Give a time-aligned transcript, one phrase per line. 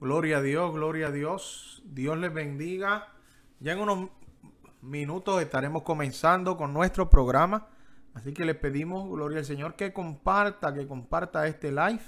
[0.00, 1.82] Gloria a Dios, gloria a Dios.
[1.84, 3.08] Dios les bendiga.
[3.60, 4.10] Ya en unos
[4.80, 7.68] minutos estaremos comenzando con nuestro programa.
[8.14, 12.02] Así que le pedimos, gloria al Señor, que comparta, que comparta este live.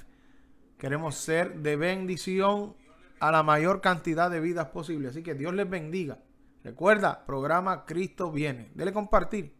[0.78, 2.74] Queremos ser de bendición
[3.20, 5.08] a la mayor cantidad de vidas posible.
[5.08, 6.18] Así que Dios les bendiga.
[6.62, 8.70] Recuerda, programa Cristo viene.
[8.74, 9.54] Dele compartir.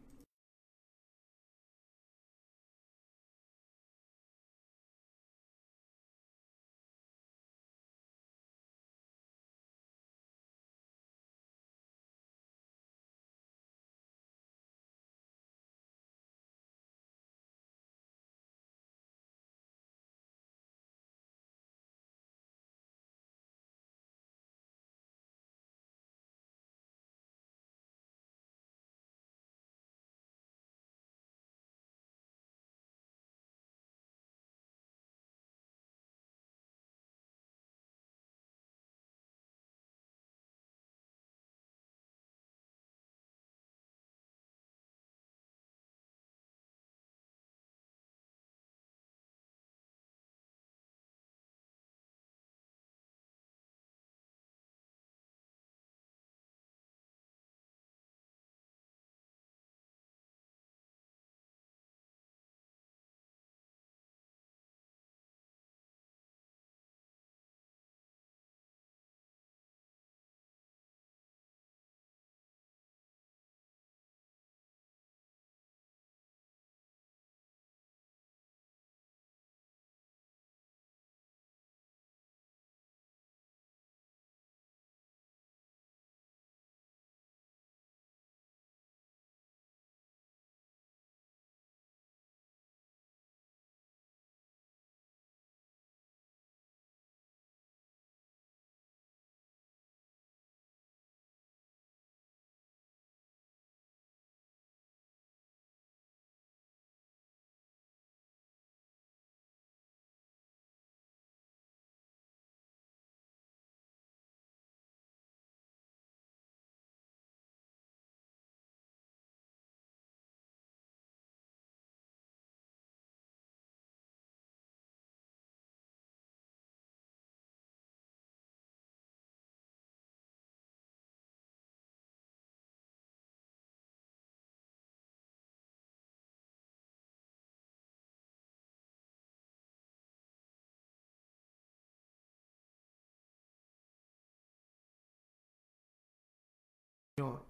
[147.16, 147.44] Señor.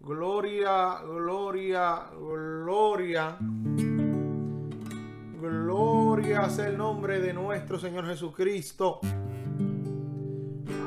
[0.00, 3.36] Gloria, gloria, gloria.
[5.40, 8.98] Gloria sea el nombre de nuestro Señor Jesucristo.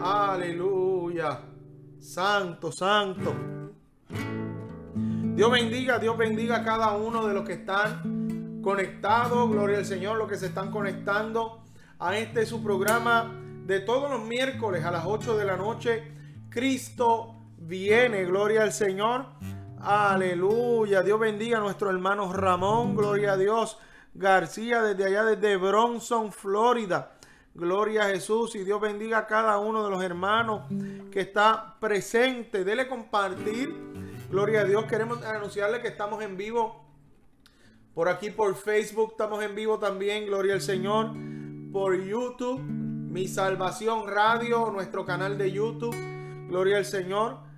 [0.04, 1.40] Aleluya.
[1.98, 3.34] Santo, santo.
[5.36, 9.50] Dios bendiga, Dios bendiga a cada uno de los que están conectados.
[9.50, 11.64] Gloria al Señor, los que se están conectando
[12.00, 13.32] a este su programa
[13.66, 16.12] de todos los miércoles a las 8 de la noche.
[16.50, 19.26] Cristo viene, gloria al Señor.
[19.82, 21.02] Aleluya.
[21.02, 23.78] Dios bendiga a nuestro hermano Ramón, gloria a Dios.
[24.14, 27.14] García desde allá, desde Bronson, Florida.
[27.54, 30.64] Gloria a Jesús y Dios bendiga a cada uno de los hermanos
[31.12, 32.64] que está presente.
[32.64, 33.74] Dele compartir.
[34.30, 34.86] Gloria a Dios.
[34.86, 36.86] Queremos anunciarle que estamos en vivo
[37.94, 39.12] por aquí por Facebook.
[39.12, 40.26] Estamos en vivo también.
[40.26, 41.12] Gloria al Señor.
[41.72, 42.62] Por YouTube.
[42.62, 45.96] Mi Salvación Radio, nuestro canal de YouTube.
[46.48, 47.49] Gloria al Señor.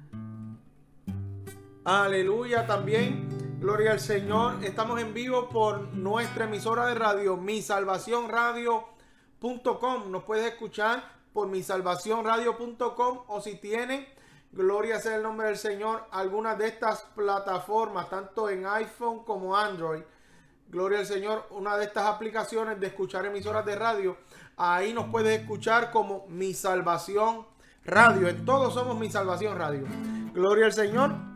[1.83, 3.57] Aleluya también.
[3.59, 4.63] Gloria al Señor.
[4.63, 10.11] Estamos en vivo por nuestra emisora de radio, misalvacionradio.com.
[10.11, 14.07] Nos puedes escuchar por misalvacionradio.com o si tienen,
[14.51, 20.03] gloria sea el nombre del Señor, algunas de estas plataformas, tanto en iPhone como Android.
[20.69, 24.17] Gloria al Señor, una de estas aplicaciones de escuchar emisoras de radio.
[24.55, 27.47] Ahí nos puedes escuchar como Mi Salvación
[27.85, 28.27] Radio.
[28.27, 29.87] En todos somos Mi Salvación Radio.
[30.31, 31.30] Gloria al Señor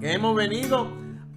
[0.00, 0.88] que hemos venido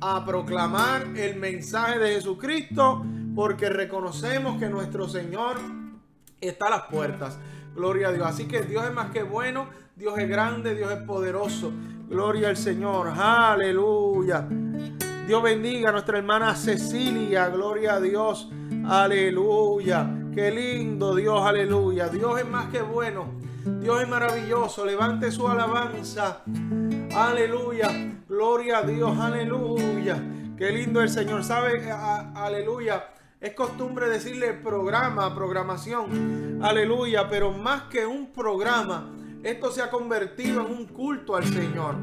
[0.02, 3.06] a proclamar el mensaje de Jesucristo
[3.36, 5.58] porque reconocemos que nuestro Señor
[6.40, 7.38] está a las puertas.
[7.76, 8.28] Gloria a Dios.
[8.28, 11.72] Así que Dios es más que bueno, Dios es grande, Dios es poderoso.
[12.08, 13.14] Gloria al Señor.
[13.16, 14.48] Aleluya.
[15.28, 17.50] Dios bendiga a nuestra hermana Cecilia.
[17.50, 18.50] Gloria a Dios.
[18.88, 20.08] Aleluya.
[20.34, 21.42] Qué lindo Dios.
[21.42, 22.10] Aleluya.
[22.10, 23.26] Dios es más que bueno.
[23.66, 24.86] Dios es maravilloso.
[24.86, 26.42] Levante su alabanza.
[27.16, 27.90] Aleluya.
[28.30, 29.18] Gloria a Dios.
[29.18, 30.22] Aleluya.
[30.56, 31.44] Qué lindo el Señor.
[31.44, 31.92] ¿Sabe?
[31.92, 33.10] aleluya.
[33.42, 36.60] Es costumbre decirle programa, programación.
[36.62, 37.28] Aleluya.
[37.28, 39.12] Pero más que un programa,
[39.44, 41.96] esto se ha convertido en un culto al Señor.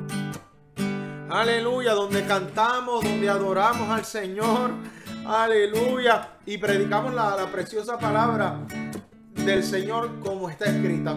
[1.30, 1.92] Aleluya.
[1.92, 4.72] Donde cantamos, donde adoramos al Señor.
[5.24, 6.38] Aleluya.
[6.44, 8.66] Y predicamos la, la preciosa palabra
[9.44, 11.16] del Señor como está escrita.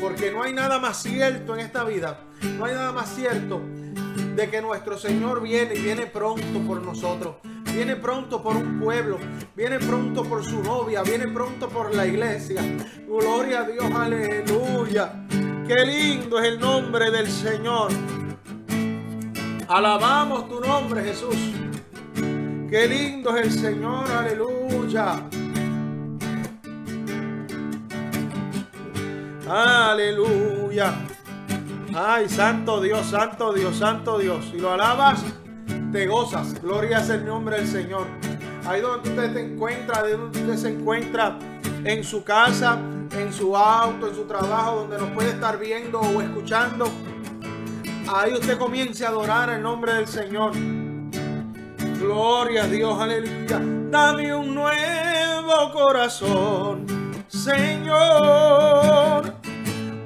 [0.00, 2.20] Porque no hay nada más cierto en esta vida.
[2.56, 3.60] No hay nada más cierto
[4.34, 7.36] de que nuestro Señor viene y viene pronto por nosotros.
[7.74, 9.18] Viene pronto por un pueblo.
[9.54, 11.02] Viene pronto por su novia.
[11.02, 12.62] Viene pronto por la iglesia.
[13.06, 13.86] Gloria a Dios.
[13.94, 15.26] Aleluya.
[15.66, 17.92] Qué lindo es el nombre del Señor.
[19.68, 21.36] Alabamos tu nombre, Jesús.
[22.70, 24.10] Qué lindo es el Señor.
[24.10, 25.28] Aleluya.
[29.50, 30.94] Aleluya.
[31.92, 34.48] Ay, santo Dios, santo Dios, santo Dios.
[34.52, 35.24] Si lo alabas,
[35.90, 36.62] te gozas.
[36.62, 38.06] Gloria es el nombre del Señor.
[38.64, 41.36] Ahí donde usted te encuentra, de donde usted se encuentra,
[41.82, 42.78] en su casa,
[43.10, 46.88] en su auto, en su trabajo, donde nos puede estar viendo o escuchando.
[48.06, 50.52] Ahí usted comience a adorar el nombre del Señor.
[51.98, 53.60] Gloria a Dios, aleluya.
[53.90, 56.86] Dame un nuevo corazón,
[57.26, 59.29] Señor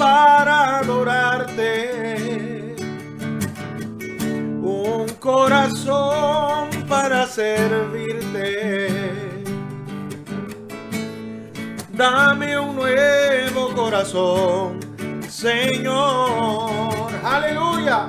[0.00, 2.74] para adorarte,
[4.62, 8.88] un corazón para servirte.
[11.92, 14.80] Dame un nuevo corazón,
[15.28, 17.10] Señor.
[17.22, 18.08] Aleluya.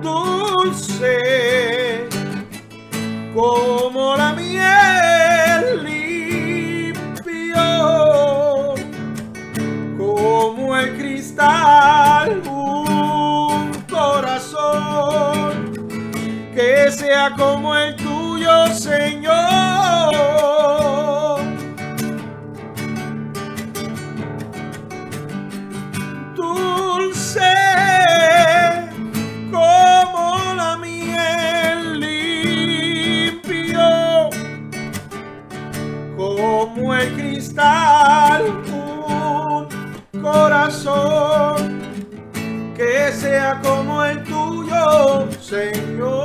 [0.00, 1.42] Dulce
[17.30, 19.32] como el tuyo, Señor.
[26.34, 27.40] Dulce
[29.50, 32.00] como la miel
[33.30, 33.80] limpio,
[36.16, 38.62] como el cristal
[40.20, 41.80] corazón
[42.76, 46.21] que sea como el tuyo, Señor.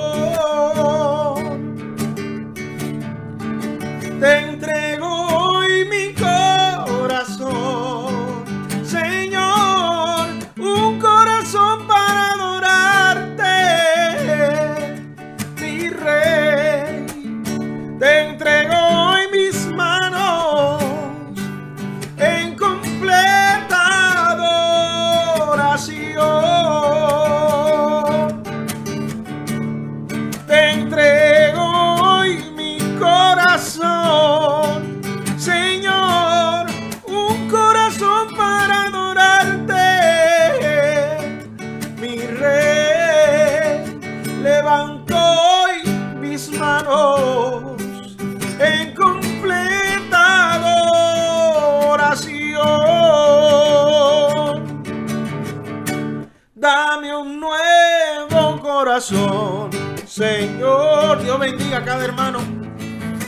[61.52, 62.40] Bendiga a cada hermano.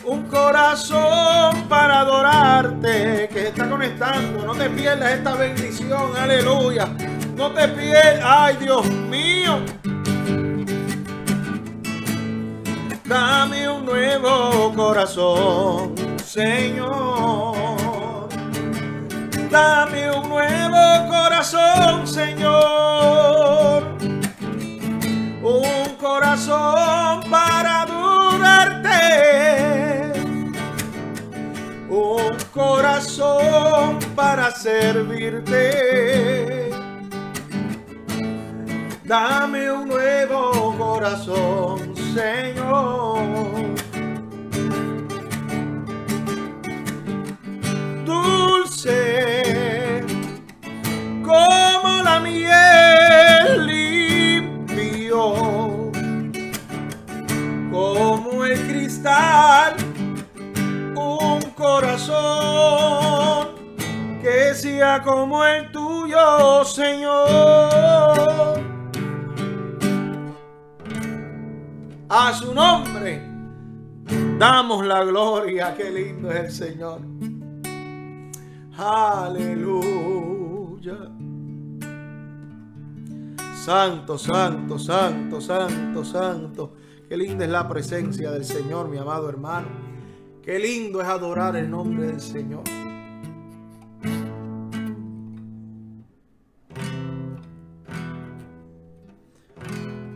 [0.04, 4.46] Un corazón para adorarte que está conectando.
[4.46, 6.18] No te pierdas esta bendición.
[6.18, 6.88] Aleluya.
[7.36, 8.22] No te pierdas.
[8.24, 9.60] Ay, Dios mío.
[13.06, 15.96] Dame un nuevo corazón,
[16.26, 17.56] Señor.
[19.50, 23.84] Dame un nuevo corazón, Señor.
[25.42, 27.86] Un corazón para
[32.02, 35.60] Un corazón para servirte.
[39.04, 43.20] Dame un nuevo corazón, Señor.
[48.06, 49.39] dulce
[61.80, 63.56] corazón
[64.22, 67.30] que sea como el tuyo, Señor.
[72.10, 73.22] A su nombre
[74.38, 77.00] damos la gloria, qué lindo es el Señor.
[78.78, 79.78] Aleluya.
[83.56, 86.74] Santo, santo, santo, santo, santo.
[87.08, 89.89] Qué linda es la presencia del Señor, mi amado hermano.
[90.44, 92.64] Qué lindo es adorar el nombre del Señor.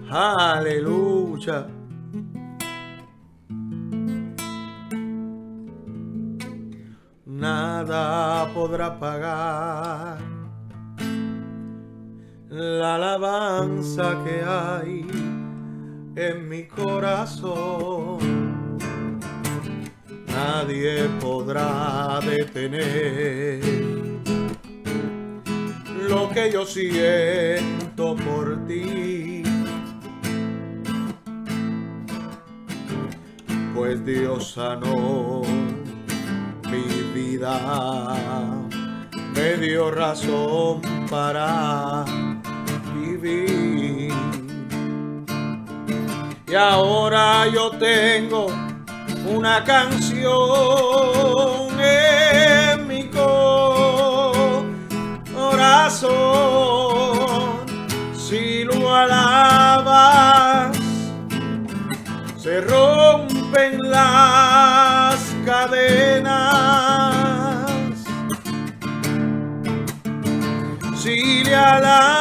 [0.10, 1.68] Aleluya.
[7.26, 10.20] Nada podrá pagar
[12.50, 15.08] la alabanza que hay
[16.16, 18.33] en mi corazón.
[20.46, 23.62] Nadie podrá detener
[26.10, 29.44] lo que yo siento por ti.
[33.74, 35.44] Pues Dios sanó
[36.70, 37.56] mi vida,
[39.36, 42.04] me dio razón para
[42.96, 44.12] vivir.
[46.48, 48.63] Y ahora yo tengo
[49.26, 50.30] una canción
[51.80, 53.54] en mi corazón.
[58.16, 60.78] Si lo alabas,
[62.38, 66.84] se rompen las cadenas.
[70.98, 72.13] Si le alabas,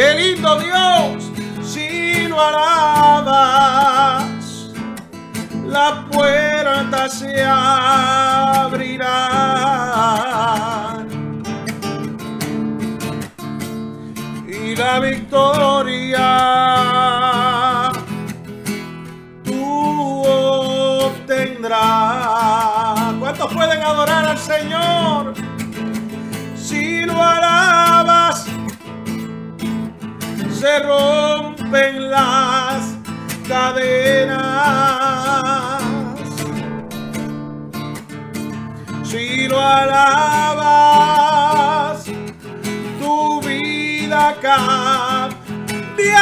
[0.00, 1.30] Qué Dios,
[1.62, 4.24] si lo alabas,
[5.66, 9.04] la puerta se abrirá.
[14.48, 16.30] Y la victoria
[19.44, 20.22] tú
[21.04, 21.82] obtendrás.
[23.18, 25.34] ¿Cuántos pueden adorar al Señor?
[26.56, 28.19] Si lo alabas,
[30.60, 32.94] se rompen las
[33.48, 34.40] cadenas.
[39.02, 40.84] Si lo alabas,
[43.00, 44.36] tu vida
[45.96, 46.20] cambiará.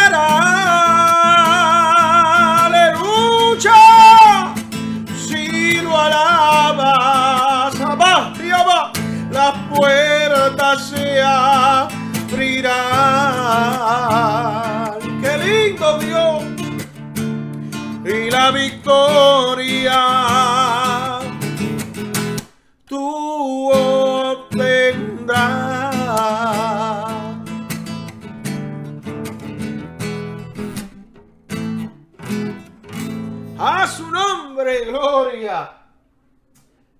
[34.84, 35.72] Gloria.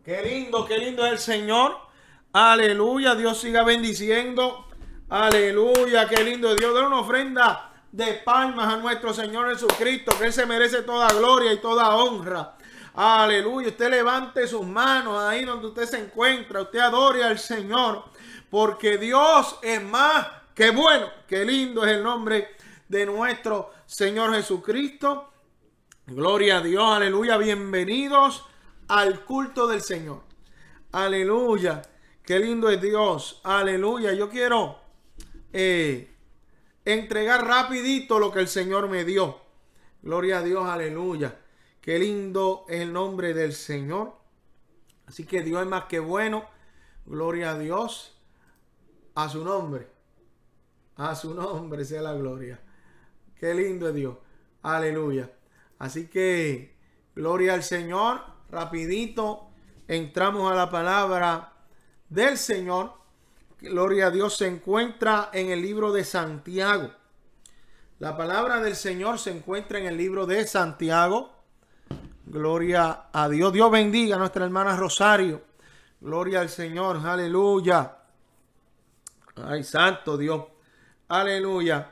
[0.04, 1.76] Qué lindo, qué lindo es el Señor.
[2.32, 4.66] Aleluya, Dios siga bendiciendo.
[5.08, 6.74] Aleluya, qué lindo Dios.
[6.74, 11.52] Da una ofrenda de palmas a nuestro Señor Jesucristo, que Él se merece toda gloria
[11.52, 12.56] y toda honra.
[12.94, 13.68] Aleluya.
[13.68, 16.62] Usted levante sus manos ahí donde usted se encuentra.
[16.62, 18.04] Usted adore al Señor.
[18.50, 21.06] Porque Dios es más que bueno.
[21.26, 22.56] Qué lindo es el nombre
[22.88, 25.30] de nuestro Señor Jesucristo.
[26.08, 26.84] Gloria a Dios.
[26.90, 27.36] Aleluya.
[27.36, 28.46] Bienvenidos
[28.88, 30.22] al culto del Señor.
[30.92, 31.82] Aleluya.
[32.22, 33.42] Qué lindo es Dios.
[33.44, 34.14] Aleluya.
[34.14, 34.78] Yo quiero
[35.52, 36.10] eh,
[36.86, 39.38] entregar rapidito lo que el Señor me dio.
[40.00, 40.66] Gloria a Dios.
[40.66, 41.40] Aleluya.
[41.82, 44.14] Qué lindo es el nombre del Señor.
[45.04, 46.46] Así que Dios es más que bueno.
[47.04, 48.18] Gloria a Dios.
[49.14, 49.86] A su nombre.
[50.96, 52.58] A su nombre sea la gloria.
[53.38, 54.16] Qué lindo es Dios.
[54.62, 55.30] Aleluya.
[55.78, 56.76] Así que
[57.14, 58.20] gloria al Señor.
[58.50, 59.48] Rapidito
[59.86, 61.52] entramos a la palabra
[62.08, 62.92] del Señor.
[63.60, 66.90] Gloria a Dios se encuentra en el libro de Santiago.
[67.98, 71.32] La palabra del Señor se encuentra en el libro de Santiago.
[72.26, 73.52] Gloria a Dios.
[73.52, 75.42] Dios bendiga a nuestra hermana Rosario.
[76.00, 77.04] Gloria al Señor.
[77.04, 77.96] Aleluya.
[79.34, 80.44] Ay, santo Dios.
[81.08, 81.90] Aleluya.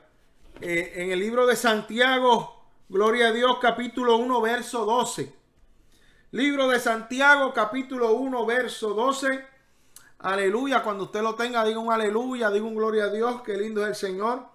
[0.60, 2.55] Eh, en el libro de Santiago,
[2.88, 5.34] Gloria a Dios, capítulo 1, verso 12.
[6.30, 9.44] Libro de Santiago, capítulo 1, verso 12.
[10.20, 10.84] Aleluya.
[10.84, 13.42] Cuando usted lo tenga, diga un aleluya, diga un gloria a Dios.
[13.42, 14.46] Qué lindo es el Señor.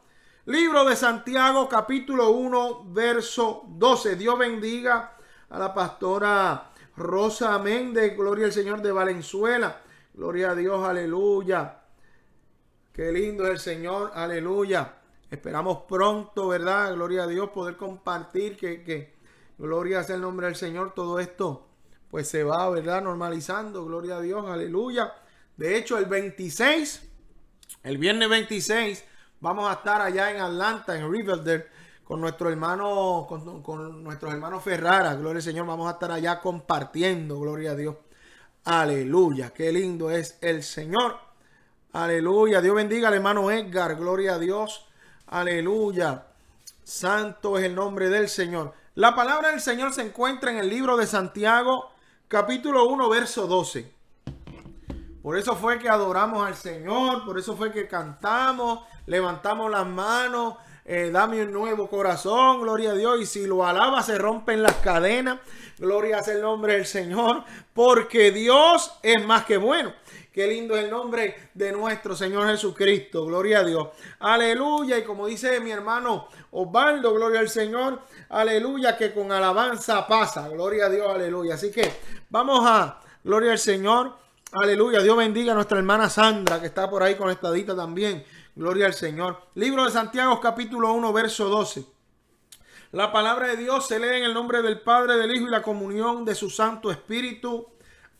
[0.46, 4.16] Libro de Santiago, capítulo 1, verso 12.
[4.16, 5.18] Dios bendiga
[5.50, 8.16] a la pastora Rosa Méndez.
[8.16, 9.82] Gloria al Señor de Valenzuela.
[10.14, 11.82] Gloria a Dios, aleluya.
[12.94, 15.01] Qué lindo es el Señor, aleluya.
[15.32, 16.94] Esperamos pronto, ¿verdad?
[16.94, 19.14] Gloria a Dios, poder compartir que, que
[19.58, 20.94] gloria sea el nombre del Señor.
[20.94, 21.70] Todo esto,
[22.10, 23.02] pues se va, ¿verdad?
[23.02, 25.14] Normalizando, gloria a Dios, aleluya.
[25.56, 27.10] De hecho, el 26,
[27.84, 29.06] el viernes 26,
[29.40, 31.68] vamos a estar allá en Atlanta, en Riverdale,
[32.04, 35.66] con nuestro hermano, con, con nuestros hermanos Ferrara, gloria al Señor.
[35.66, 37.96] Vamos a estar allá compartiendo, gloria a Dios.
[38.66, 41.16] Aleluya, qué lindo es el Señor.
[41.94, 44.91] Aleluya, Dios bendiga al hermano Edgar, gloria a Dios.
[45.32, 46.26] Aleluya,
[46.84, 48.74] santo es el nombre del Señor.
[48.96, 51.90] La palabra del Señor se encuentra en el libro de Santiago,
[52.28, 53.90] capítulo 1, verso 12.
[55.24, 60.56] Por eso fue que adoramos al Señor, por eso fue que cantamos, levantamos las manos,
[60.84, 63.22] eh, dame un nuevo corazón, gloria a Dios.
[63.22, 65.40] Y si lo alaba, se rompen las cadenas.
[65.78, 69.94] Gloria es el nombre del Señor, porque Dios es más que bueno.
[70.32, 73.26] Qué lindo es el nombre de nuestro Señor Jesucristo.
[73.26, 73.90] Gloria a Dios.
[74.20, 74.98] Aleluya.
[74.98, 78.00] Y como dice mi hermano Osvaldo, gloria al Señor.
[78.30, 80.48] Aleluya, que con alabanza pasa.
[80.48, 81.56] Gloria a Dios, aleluya.
[81.56, 81.92] Así que
[82.30, 84.16] vamos a, gloria al Señor.
[84.54, 85.02] Aleluya.
[85.02, 88.24] Dios bendiga a nuestra hermana Sandra, que está por ahí conectadita también.
[88.56, 89.38] Gloria al Señor.
[89.56, 91.86] Libro de Santiago, capítulo 1, verso 12.
[92.94, 95.62] La palabra de Dios se lee en el nombre del Padre, del Hijo y la
[95.62, 97.68] comunión de su Santo Espíritu.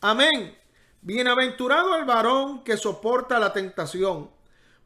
[0.02, 0.61] Amén.
[1.02, 4.30] Bienaventurado el varón que soporta la tentación,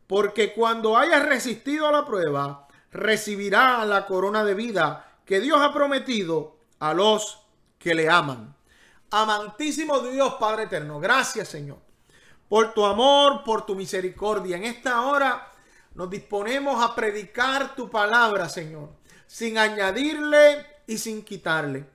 [0.07, 5.73] porque cuando haya resistido a la prueba, recibirá la corona de vida que Dios ha
[5.73, 7.43] prometido a los
[7.79, 8.57] que le aman.
[9.11, 11.87] Amantísimo Dios Padre Eterno, gracias Señor
[12.49, 14.57] por tu amor, por tu misericordia.
[14.57, 15.53] En esta hora
[15.95, 18.91] nos disponemos a predicar tu palabra, Señor,
[19.27, 21.87] sin añadirle y sin quitarle.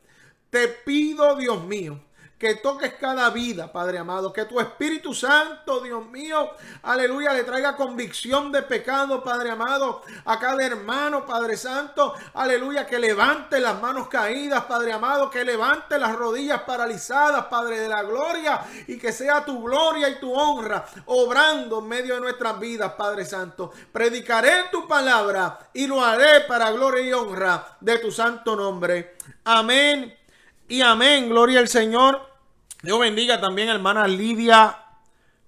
[0.50, 2.04] Te pido, Dios mío,
[2.42, 6.50] que toques cada vida, Padre amado, que tu Espíritu Santo, Dios mío,
[6.82, 12.98] aleluya, le traiga convicción de pecado, Padre amado, a cada hermano, Padre Santo, aleluya, que
[12.98, 18.62] levante las manos caídas, Padre amado, que levante las rodillas paralizadas, Padre de la gloria,
[18.88, 23.24] y que sea tu gloria y tu honra obrando en medio de nuestras vidas, Padre
[23.24, 23.72] Santo.
[23.92, 29.18] Predicaré tu palabra y lo haré para gloria y honra de tu santo nombre.
[29.44, 30.18] Amén
[30.68, 31.30] y amén.
[31.30, 32.31] Gloria al Señor.
[32.82, 34.76] Dios bendiga también hermana Lidia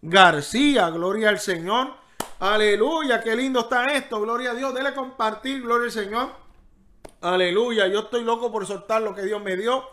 [0.04, 0.90] García.
[0.92, 1.96] Gloria al Señor.
[2.40, 4.22] Aleluya, qué lindo está esto.
[4.22, 4.72] Gloria a Dios.
[4.74, 5.64] Dele compartir.
[5.64, 6.30] Gloria al Señor.
[7.22, 7.88] Aleluya.
[7.88, 9.84] Yo estoy loco por soltar lo que Dios me dio.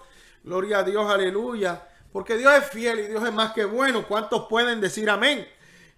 [0.44, 1.10] Gloria a Dios.
[1.10, 1.88] Aleluya.
[2.12, 4.04] Porque Dios es fiel y Dios es más que bueno.
[4.06, 5.48] ¿Cuántos pueden decir amén?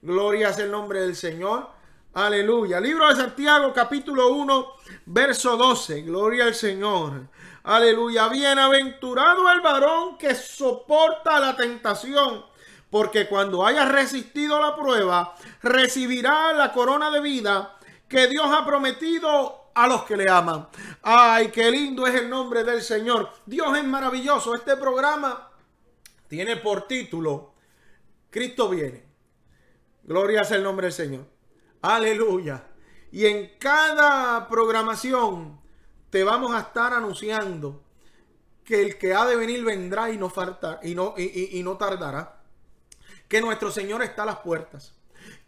[0.01, 1.71] Gloria es el nombre del Señor.
[2.15, 2.79] Aleluya.
[2.79, 4.67] Libro de Santiago, capítulo 1,
[5.07, 6.03] verso 12.
[6.03, 7.23] Gloria al Señor.
[7.65, 8.29] Aleluya.
[8.29, 12.45] Bienaventurado el varón que soporta la tentación,
[12.91, 19.71] porque cuando haya resistido la prueba, recibirá la corona de vida que Dios ha prometido
[19.75, 20.69] a los que le aman.
[21.03, 23.31] Ay, qué lindo es el nombre del Señor.
[23.47, 24.55] Dios es maravilloso.
[24.55, 25.51] Este programa
[26.29, 27.53] tiene por título
[28.29, 29.05] Cristo viene.
[30.03, 31.27] Gloria sea el nombre del Señor.
[31.83, 32.65] Aleluya.
[33.13, 35.62] Y en cada programación
[36.13, 37.83] te vamos a estar anunciando
[38.67, 42.43] que el que ha de venir vendrá y no falta y no, y, no tardará.
[43.29, 44.93] Que nuestro Señor está a las puertas.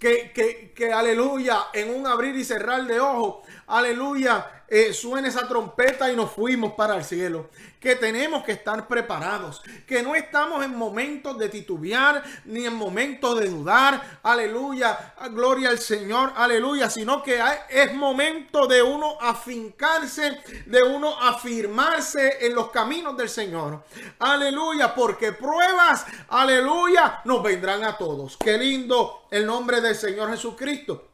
[0.04, 3.36] Que, que, que, aleluya, en un abrir y cerrar de ojos,
[3.66, 7.48] aleluya, eh, suene esa trompeta y nos fuimos para el cielo.
[7.78, 9.62] Que tenemos que estar preparados.
[9.86, 14.20] Que no estamos en momentos de titubear ni en momentos de dudar.
[14.22, 15.14] Aleluya.
[15.30, 16.32] Gloria al Señor.
[16.34, 16.88] Aleluya.
[16.88, 23.84] Sino que es momento de uno afincarse, de uno afirmarse en los caminos del Señor.
[24.18, 24.94] Aleluya.
[24.94, 28.38] Porque pruebas, aleluya, nos vendrán a todos.
[28.38, 31.08] Qué lindo el nombre Señor Jesucristo.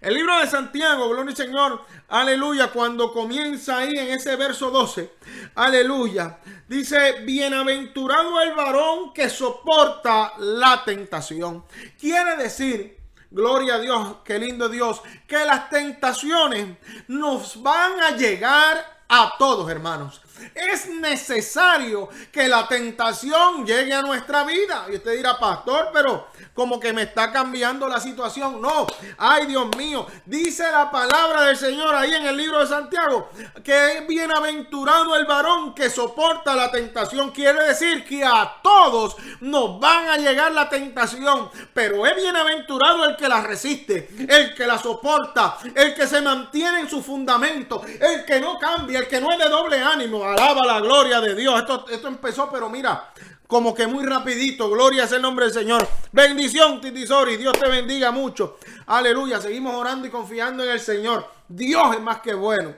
[0.00, 5.12] El libro de Santiago, gloria al Señor, aleluya, cuando comienza ahí en ese verso 12,
[5.56, 11.66] aleluya, dice, bienaventurado el varón que soporta la tentación.
[12.00, 12.96] Quiere decir,
[13.30, 19.70] gloria a Dios, qué lindo Dios, que las tentaciones nos van a llegar a todos,
[19.70, 20.22] hermanos.
[20.54, 24.86] Es necesario que la tentación llegue a nuestra vida.
[24.90, 28.60] Y usted dirá, pastor, pero como que me está cambiando la situación.
[28.60, 28.86] No,
[29.18, 33.30] ay Dios mío, dice la palabra del Señor ahí en el libro de Santiago,
[33.64, 37.30] que es bienaventurado el varón que soporta la tentación.
[37.30, 43.16] Quiere decir que a todos nos van a llegar la tentación, pero es bienaventurado el
[43.16, 48.24] que la resiste, el que la soporta, el que se mantiene en su fundamento, el
[48.24, 50.24] que no cambia, el que no es de doble ánimo.
[50.30, 51.58] Alaba la gloria de Dios.
[51.60, 53.12] Esto, esto empezó, pero mira,
[53.46, 54.70] como que muy rapidito.
[54.70, 55.86] Gloria es el nombre del Señor.
[56.12, 57.36] Bendición, Titisori.
[57.36, 58.58] Dios te bendiga mucho.
[58.86, 59.40] Aleluya.
[59.40, 61.26] Seguimos orando y confiando en el Señor.
[61.48, 62.74] Dios es más que bueno.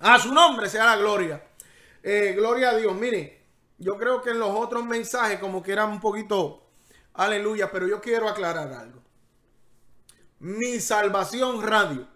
[0.00, 1.44] A su nombre sea la gloria.
[2.02, 2.94] Eh, gloria a Dios.
[2.94, 3.46] Mire,
[3.78, 6.64] yo creo que en los otros mensajes como que eran un poquito...
[7.14, 7.70] Aleluya.
[7.72, 9.02] Pero yo quiero aclarar algo.
[10.38, 12.06] Mi Salvación Radio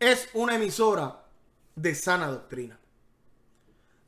[0.00, 1.24] es una emisora
[1.74, 2.78] de sana doctrina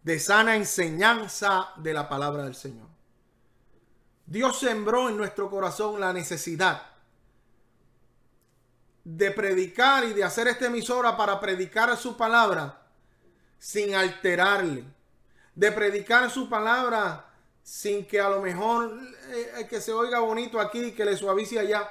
[0.06, 2.86] de sana enseñanza de la palabra del Señor.
[4.24, 6.80] Dios sembró en nuestro corazón la necesidad
[9.02, 12.86] de predicar y de hacer esta emisora para predicar su palabra
[13.58, 14.84] sin alterarle,
[15.56, 17.28] de predicar su palabra
[17.64, 18.96] sin que a lo mejor
[19.30, 21.90] eh, que se oiga bonito aquí y que le suavice allá,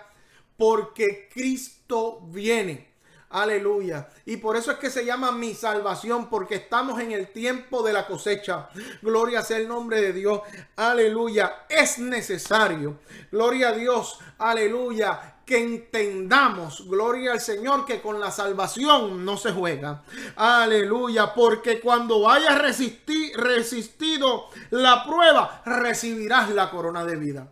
[0.55, 2.94] porque Cristo viene
[3.29, 4.07] Aleluya.
[4.25, 7.93] Y por eso es que se llama mi salvación, porque estamos en el tiempo de
[7.93, 8.69] la cosecha.
[9.01, 10.41] Gloria sea el nombre de Dios.
[10.75, 11.65] Aleluya.
[11.69, 12.99] Es necesario.
[13.31, 14.19] Gloria a Dios.
[14.37, 20.01] Aleluya que entendamos, gloria al Señor, que con la salvación no se juega.
[20.35, 27.47] Aleluya, porque cuando hayas resistido la prueba, recibirás la corona de vida.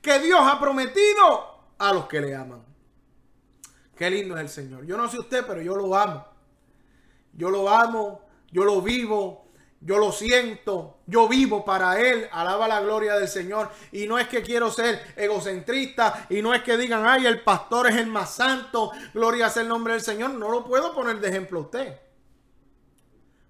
[0.00, 2.67] Que Dios ha prometido a los que le aman.
[3.98, 4.86] Qué lindo es el Señor.
[4.86, 6.24] Yo no sé usted, pero yo lo amo.
[7.32, 9.48] Yo lo amo, yo lo vivo,
[9.80, 12.28] yo lo siento, yo vivo para Él.
[12.30, 13.70] Alaba la gloria del Señor.
[13.90, 17.88] Y no es que quiero ser egocentrista y no es que digan, ay, el pastor
[17.88, 18.92] es el más santo.
[19.12, 20.30] Gloria sea el nombre del Señor.
[20.30, 21.96] No lo puedo poner de ejemplo a usted.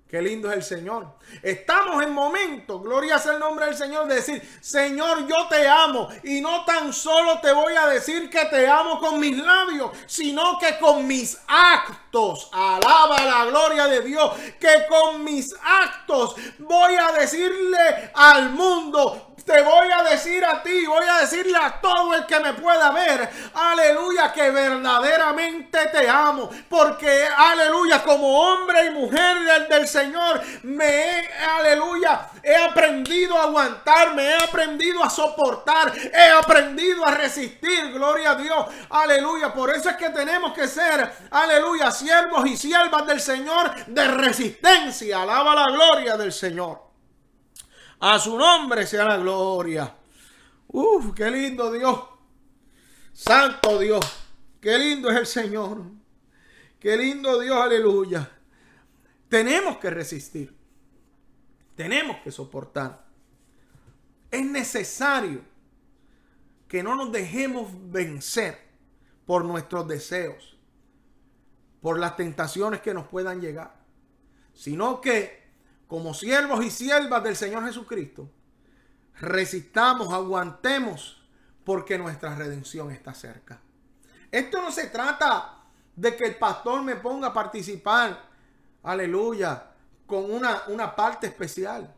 [0.08, 1.06] Qué lindo es el Señor.
[1.42, 6.08] Estamos en momento, gloria sea el nombre del Señor, de decir, Señor, yo te amo.
[6.24, 10.58] Y no tan solo te voy a decir que te amo con mis labios, sino
[10.58, 12.07] que con mis actos.
[12.52, 14.32] Alaba la gloria de Dios.
[14.60, 20.84] Que con mis actos voy a decirle al mundo, te voy a decir a ti,
[20.84, 26.50] voy a decirle a todo el que me pueda ver, aleluya, que verdaderamente te amo,
[26.68, 34.22] porque aleluya, como hombre y mujer del, Señor, me he, aleluya, he aprendido a aguantarme,
[34.22, 39.96] he aprendido a soportar, he aprendido a resistir, gloria a Dios, aleluya, por eso es
[39.96, 46.16] que tenemos que ser, aleluya, siervos y siervas del Señor de resistencia, alaba la gloria
[46.16, 46.82] del Señor.
[48.00, 49.94] A su nombre sea la gloria.
[50.68, 52.00] Uf, qué lindo Dios.
[53.12, 54.04] Santo Dios.
[54.60, 55.82] Qué lindo es el Señor.
[56.78, 58.30] Qué lindo Dios, aleluya.
[59.28, 60.56] Tenemos que resistir.
[61.74, 63.04] Tenemos que soportar.
[64.30, 65.42] Es necesario
[66.68, 68.68] que no nos dejemos vencer
[69.26, 70.57] por nuestros deseos,
[71.80, 73.74] por las tentaciones que nos puedan llegar,
[74.54, 75.48] sino que
[75.86, 78.30] como siervos y siervas del Señor Jesucristo,
[79.20, 81.22] resistamos, aguantemos,
[81.64, 83.60] porque nuestra redención está cerca.
[84.30, 85.64] Esto no se trata
[85.96, 88.22] de que el pastor me ponga a participar,
[88.82, 89.70] aleluya,
[90.06, 91.94] con una, una parte especial.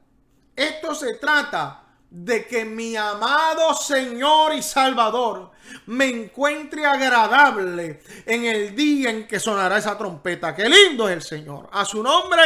[0.55, 5.53] Esto se trata de que mi amado Señor y Salvador
[5.87, 10.55] me encuentre agradable en el día en que sonará esa trompeta.
[10.55, 11.69] Qué lindo es el Señor.
[11.73, 12.43] A su nombre,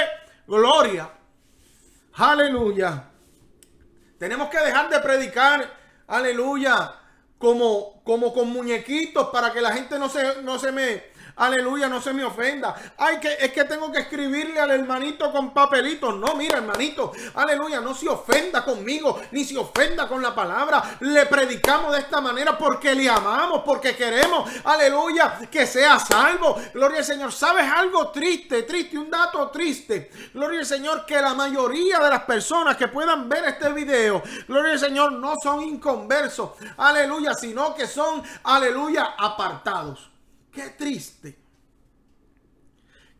[0.46, 1.10] gloria.
[2.14, 3.10] Aleluya.
[4.18, 6.94] Tenemos que dejar de predicar, aleluya,
[7.38, 12.00] como, como con muñequitos para que la gente no se, no se me Aleluya, no
[12.00, 12.74] se me ofenda.
[12.96, 16.14] Ay, que es que tengo que escribirle al hermanito con papelitos.
[16.16, 17.12] No, mira, hermanito.
[17.34, 20.96] Aleluya, no se ofenda conmigo, ni se ofenda con la palabra.
[21.00, 26.56] Le predicamos de esta manera porque le amamos, porque queremos, aleluya, que sea salvo.
[26.72, 27.32] Gloria al Señor.
[27.32, 30.10] ¿Sabes algo triste, triste, un dato triste?
[30.32, 34.72] Gloria al Señor, que la mayoría de las personas que puedan ver este video, gloria
[34.72, 36.50] al Señor, no son inconversos.
[36.76, 40.13] Aleluya, sino que son, aleluya, apartados.
[40.54, 41.36] Qué triste.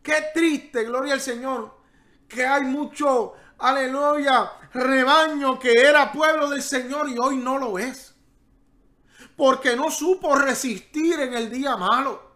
[0.01, 1.79] Qué triste, gloria al Señor,
[2.27, 8.13] que hay mucho, aleluya, rebaño que era pueblo del Señor y hoy no lo es.
[9.35, 12.35] Porque no supo resistir en el día malo.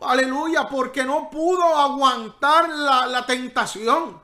[0.00, 4.20] Aleluya, porque no pudo aguantar la, la tentación.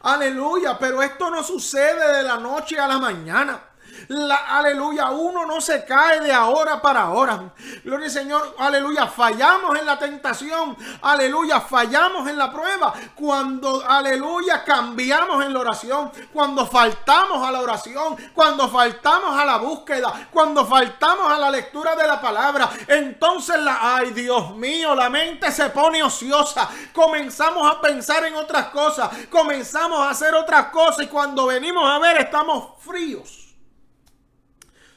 [0.00, 3.62] Aleluya, pero esto no sucede de la noche a la mañana.
[4.08, 7.52] La, aleluya, uno no se cae de ahora para ahora.
[7.82, 12.94] Gloria al Señor, aleluya, fallamos en la tentación, aleluya, fallamos en la prueba.
[13.14, 19.56] Cuando, aleluya, cambiamos en la oración, cuando faltamos a la oración, cuando faltamos a la
[19.56, 25.10] búsqueda, cuando faltamos a la lectura de la palabra, entonces la, ay Dios mío, la
[25.10, 26.68] mente se pone ociosa.
[26.92, 31.98] Comenzamos a pensar en otras cosas, comenzamos a hacer otras cosas y cuando venimos a
[31.98, 33.45] ver estamos fríos.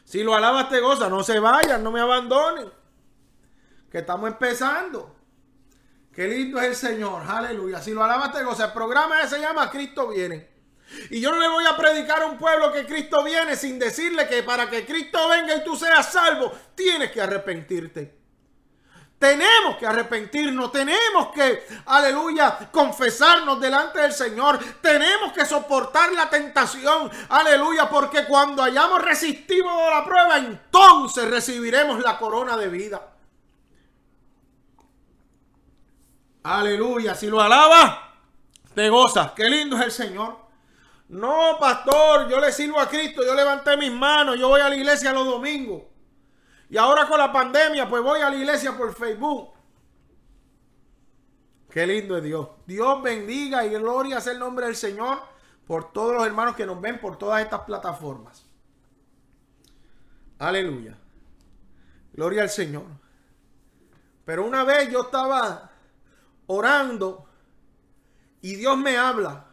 [0.10, 2.67] Si lo alabas te goza, no se vayan, no me abandonen.
[3.91, 5.15] Que estamos empezando.
[6.12, 7.80] Qué lindo es el Señor, aleluya.
[7.80, 10.50] Si lo alabas te goza, el programa se llama Cristo viene.
[11.12, 14.28] Y yo no le voy a predicar a un pueblo que Cristo viene sin decirle
[14.28, 18.18] que para que Cristo venga y tú seas salvo, tienes que arrepentirte.
[19.19, 24.58] Tenemos que arrepentirnos, tenemos que, aleluya, confesarnos delante del Señor.
[24.82, 32.17] Tenemos que soportar la tentación, aleluya, porque cuando hayamos resistido la prueba, entonces recibiremos la
[32.17, 33.01] corona de vida.
[36.43, 38.13] Aleluya, si lo alaba,
[38.73, 39.34] te gozas.
[39.34, 40.38] Qué lindo es el Señor.
[41.10, 44.75] No, pastor, yo le sirvo a Cristo, yo levanté mis manos, yo voy a la
[44.77, 45.88] iglesia los domingos.
[46.69, 49.53] Y ahora con la pandemia, pues voy a la iglesia por Facebook.
[51.69, 52.47] Qué lindo es Dios.
[52.65, 55.19] Dios bendiga y gloria sea el nombre del Señor
[55.67, 58.45] por todos los hermanos que nos ven por todas estas plataformas.
[60.39, 60.97] Aleluya.
[62.13, 62.86] Gloria al Señor.
[64.25, 65.71] Pero una vez yo estaba
[66.47, 67.27] orando
[68.41, 69.45] y Dios me habla.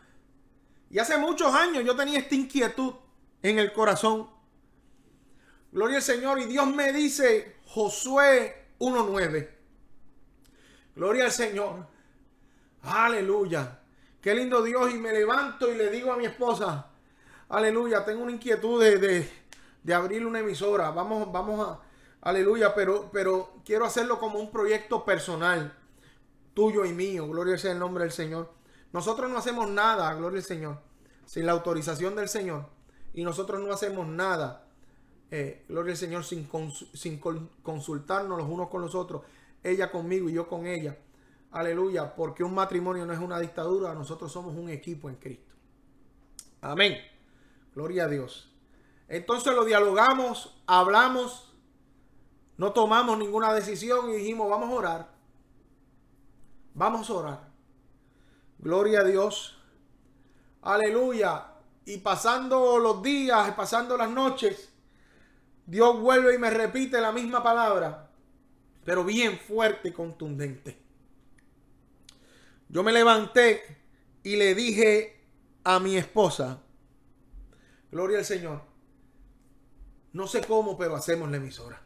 [0.90, 2.94] Y hace muchos años yo tenía esta inquietud
[3.42, 4.35] en el corazón.
[5.76, 6.38] Gloria al Señor.
[6.38, 9.50] Y Dios me dice, Josué 1.9.
[10.94, 11.86] Gloria al Señor.
[12.80, 13.78] Aleluya.
[14.22, 14.90] Qué lindo Dios.
[14.90, 16.86] Y me levanto y le digo a mi esposa,
[17.50, 19.28] aleluya, tengo una inquietud de,
[19.82, 20.92] de, abrir una emisora.
[20.92, 21.82] Vamos, vamos a,
[22.22, 25.76] aleluya, pero, pero quiero hacerlo como un proyecto personal,
[26.54, 27.28] tuyo y mío.
[27.28, 28.50] Gloria sea el nombre del Señor.
[28.94, 30.80] Nosotros no hacemos nada, gloria al Señor,
[31.26, 32.64] sin la autorización del Señor.
[33.12, 34.65] Y nosotros no hacemos nada
[35.30, 36.48] eh, gloria al Señor, sin,
[36.94, 39.22] sin consultarnos los unos con los otros,
[39.62, 40.96] ella conmigo y yo con ella.
[41.50, 45.54] Aleluya, porque un matrimonio no es una dictadura, nosotros somos un equipo en Cristo.
[46.60, 46.96] Amén.
[47.74, 48.52] Gloria a Dios.
[49.08, 51.52] Entonces lo dialogamos, hablamos,
[52.56, 55.10] no tomamos ninguna decisión y dijimos, vamos a orar.
[56.74, 57.48] Vamos a orar.
[58.58, 59.58] Gloria a Dios.
[60.62, 61.52] Aleluya.
[61.84, 64.72] Y pasando los días, pasando las noches,
[65.66, 68.08] Dios vuelve y me repite la misma palabra,
[68.84, 70.78] pero bien fuerte y contundente.
[72.68, 73.78] Yo me levanté
[74.22, 75.24] y le dije
[75.64, 76.60] a mi esposa,
[77.90, 78.62] Gloria al Señor,
[80.12, 81.80] no sé cómo, pero hacemos la emisora.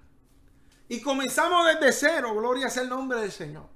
[0.89, 3.67] Y comenzamos desde cero, gloria sea el nombre del Señor.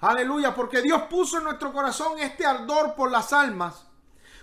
[0.00, 3.86] Aleluya, porque Dios puso en nuestro corazón este ardor por las almas.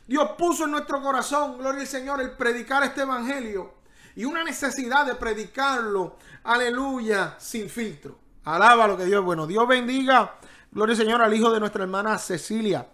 [0.07, 3.78] Dios puso en nuestro corazón, gloria al Señor, el predicar este evangelio
[4.15, 8.17] y una necesidad de predicarlo, aleluya, sin filtro.
[8.43, 9.45] Alaba lo que Dios es bueno.
[9.45, 10.39] Dios bendiga,
[10.71, 12.87] gloria al Señor, al hijo de nuestra hermana Cecilia.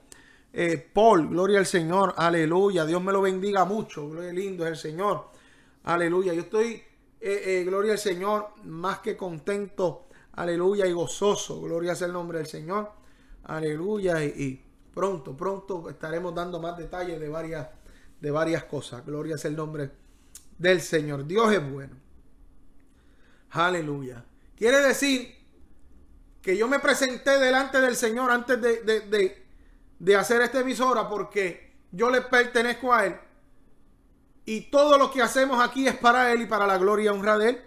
[0.51, 2.85] Eh, Paul, gloria al Señor, aleluya.
[2.85, 5.25] Dios me lo bendiga mucho, gloria lindo es el Señor,
[5.83, 6.33] aleluya.
[6.33, 6.81] Yo estoy,
[7.19, 12.37] eh, eh, gloria al Señor, más que contento, aleluya, y gozoso, gloria sea el nombre
[12.37, 12.91] del Señor,
[13.43, 14.23] aleluya.
[14.23, 17.67] Y, pronto, pronto estaremos dando más detalles de varias,
[18.21, 19.91] de varias cosas, gloria sea el nombre
[20.57, 21.25] del Señor.
[21.25, 21.95] Dios es bueno.
[23.51, 24.23] Aleluya.
[24.55, 25.35] Quiere decir
[26.41, 29.35] que yo me presenté delante del Señor antes de,
[29.97, 33.15] de, hacer esta emisora porque yo le pertenezco a Él.
[34.45, 37.37] Y todo lo que hacemos aquí es para Él y para la gloria y honra
[37.37, 37.61] de Él.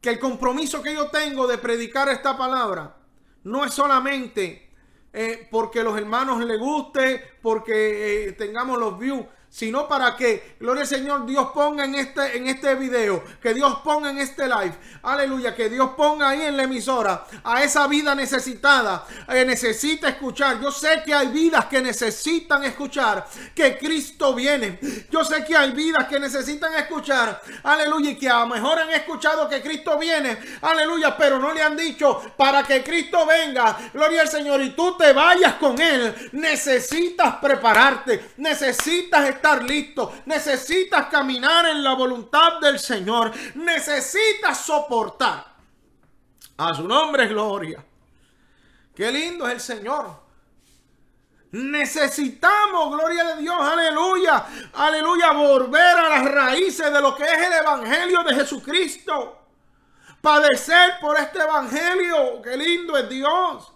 [0.00, 2.96] Que el compromiso que yo tengo de predicar esta palabra
[3.44, 4.64] no es solamente
[5.12, 10.82] eh, porque los hermanos le guste, porque eh, tengamos los views, sino para que, gloria
[10.82, 14.74] al Señor, Dios ponga en este, en este video, que Dios ponga en este live,
[15.04, 20.60] aleluya, que Dios ponga ahí en la emisora a esa vida necesitada, que necesita escuchar.
[20.60, 24.80] Yo sé que hay vidas que necesitan escuchar que Cristo viene.
[25.08, 28.90] Yo sé que hay vidas que necesitan escuchar, aleluya, y que a lo mejor han
[28.90, 34.22] escuchado que Cristo viene, aleluya, pero no le han dicho para que Cristo venga, gloria
[34.22, 36.12] al Señor, y tú te vayas con Él.
[36.32, 45.52] Necesitas prepararte, necesitas estar estar listo, necesitas caminar en la voluntad del Señor, necesitas soportar.
[46.56, 47.84] A su nombre gloria.
[48.94, 50.24] Qué lindo es el Señor.
[51.50, 57.52] Necesitamos, gloria de Dios, aleluya, aleluya, volver a las raíces de lo que es el
[57.52, 59.40] Evangelio de Jesucristo.
[60.20, 63.73] Padecer por este Evangelio, qué lindo es Dios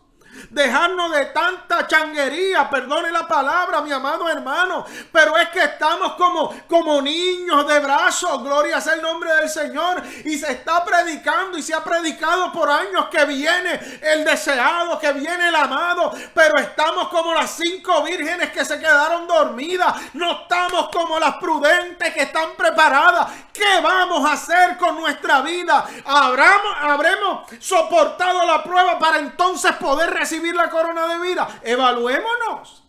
[0.50, 6.54] dejarnos de tanta changuería, perdone la palabra, mi amado hermano, pero es que estamos como,
[6.68, 11.62] como niños de brazos, gloria sea el nombre del Señor, y se está predicando y
[11.62, 17.08] se ha predicado por años que viene el deseado, que viene el amado, pero estamos
[17.08, 22.50] como las cinco vírgenes que se quedaron dormidas, no estamos como las prudentes que están
[22.56, 23.28] preparadas.
[23.52, 25.84] ¿Qué vamos a hacer con nuestra vida?
[26.04, 31.48] ¿Habremos, soportado la prueba para entonces poder recibir recibir la corona de vida.
[31.62, 32.84] Evaluémonos.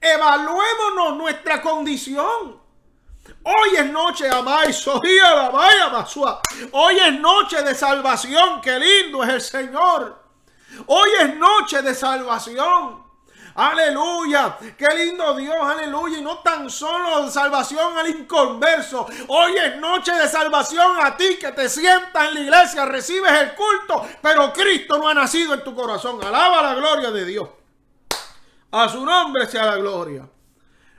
[0.00, 2.60] Evaluémonos nuestra condición.
[3.42, 4.28] Hoy es noche,
[6.72, 8.60] Hoy es noche de salvación.
[8.60, 10.24] Qué lindo es el Señor.
[10.86, 13.05] Hoy es noche de salvación.
[13.56, 14.58] Aleluya.
[14.76, 15.56] Qué lindo Dios.
[15.60, 16.18] Aleluya.
[16.18, 19.06] Y no tan solo salvación al inconverso.
[19.28, 23.54] Hoy es noche de salvación a ti que te sientas en la iglesia, recibes el
[23.54, 26.22] culto, pero Cristo no ha nacido en tu corazón.
[26.22, 27.48] Alaba la gloria de Dios.
[28.72, 30.28] A su nombre sea la gloria.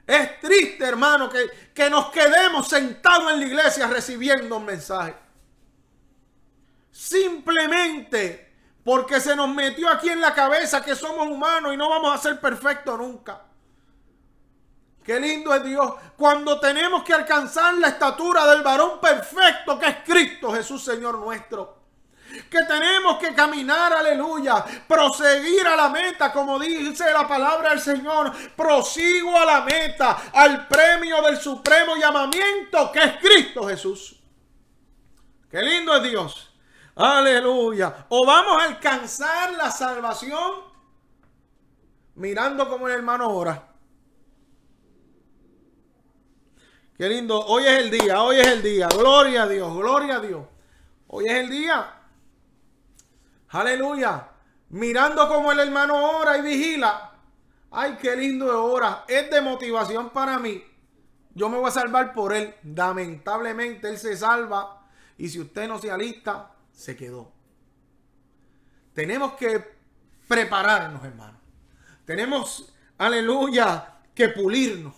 [0.07, 5.15] Es triste, hermano, que, que nos quedemos sentados en la iglesia recibiendo un mensaje.
[6.91, 8.46] Simplemente
[8.87, 12.17] porque se nos metió aquí en la cabeza que somos humanos y no vamos a
[12.17, 13.41] ser perfectos nunca.
[15.03, 19.95] Qué lindo es Dios cuando tenemos que alcanzar la estatura del varón perfecto que es
[20.05, 21.79] Cristo Jesús Señor nuestro.
[22.49, 28.31] Que tenemos que caminar, aleluya, proseguir a la meta, como dice la palabra del Señor.
[28.55, 34.15] Prosigo a la meta, al premio del supremo llamamiento que es Cristo Jesús.
[35.51, 36.46] Qué lindo es Dios.
[36.97, 38.07] Aleluya.
[38.09, 40.53] O vamos a alcanzar la salvación
[42.15, 43.67] mirando como el hermano ora.
[46.97, 47.39] Qué lindo.
[47.39, 48.87] Hoy es el día, hoy es el día.
[48.87, 50.43] Gloria a Dios, gloria a Dios.
[51.07, 51.93] Hoy es el día.
[53.49, 54.29] Aleluya.
[54.69, 57.11] Mirando como el hermano ora y vigila.
[57.69, 59.05] Ay, qué lindo es ora.
[59.07, 60.63] Es de motivación para mí.
[61.35, 62.55] Yo me voy a salvar por él.
[62.63, 64.87] Lamentablemente él se salva.
[65.19, 67.33] Y si usted no se alista, se quedó.
[68.93, 69.61] Tenemos que
[70.27, 71.39] prepararnos, hermano.
[72.05, 74.93] Tenemos, aleluya, que pulirnos.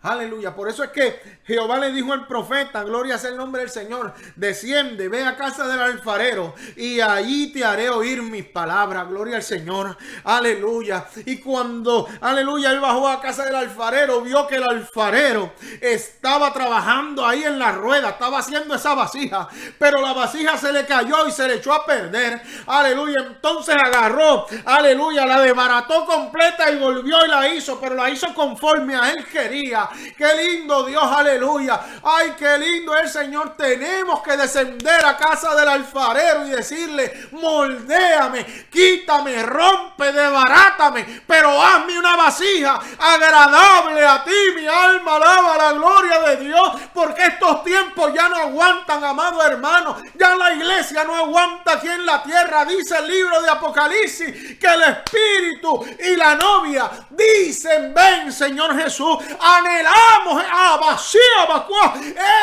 [0.00, 0.54] Aleluya.
[0.54, 4.14] Por eso es que Jehová le dijo al profeta, gloria sea el nombre del Señor,
[4.36, 9.08] desciende, ve a casa del alfarero y allí te haré oír mis palabras.
[9.08, 9.96] Gloria al Señor.
[10.22, 11.06] Aleluya.
[11.26, 17.26] Y cuando, aleluya, él bajó a casa del alfarero, vio que el alfarero estaba trabajando
[17.26, 19.48] ahí en la rueda, estaba haciendo esa vasija,
[19.80, 22.40] pero la vasija se le cayó y se le echó a perder.
[22.66, 23.16] Aleluya.
[23.26, 28.94] Entonces agarró, aleluya, la desbarató completa y volvió y la hizo, pero la hizo conforme
[28.94, 29.87] a él quería.
[30.16, 31.80] Qué lindo Dios, aleluya.
[32.02, 33.56] Ay, qué lindo el Señor.
[33.56, 41.98] Tenemos que descender a casa del alfarero y decirle, moldéame, quítame, rompe, debarátame, pero hazme
[41.98, 48.12] una vasija agradable a ti, mi alma alaba la gloria de Dios, porque estos tiempos
[48.14, 49.96] ya no aguantan, amado hermano.
[50.14, 54.66] Ya la iglesia no aguanta aquí en la tierra, dice el libro de Apocalipsis, que
[54.66, 60.76] el Espíritu y la novia dicen, ven Señor Jesús, anhelamos a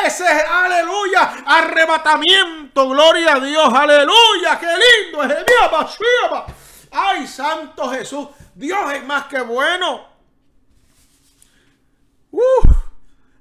[0.04, 5.44] ese aleluya arrebatamiento, gloria a Dios, aleluya, qué lindo es el
[6.90, 10.06] Ay, Santo Jesús, Dios es más que bueno.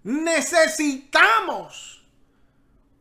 [0.03, 2.03] necesitamos,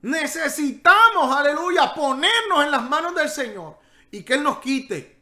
[0.03, 3.79] necesitamos, aleluya, ponernos en las manos del Señor
[4.11, 5.19] y que Él nos quite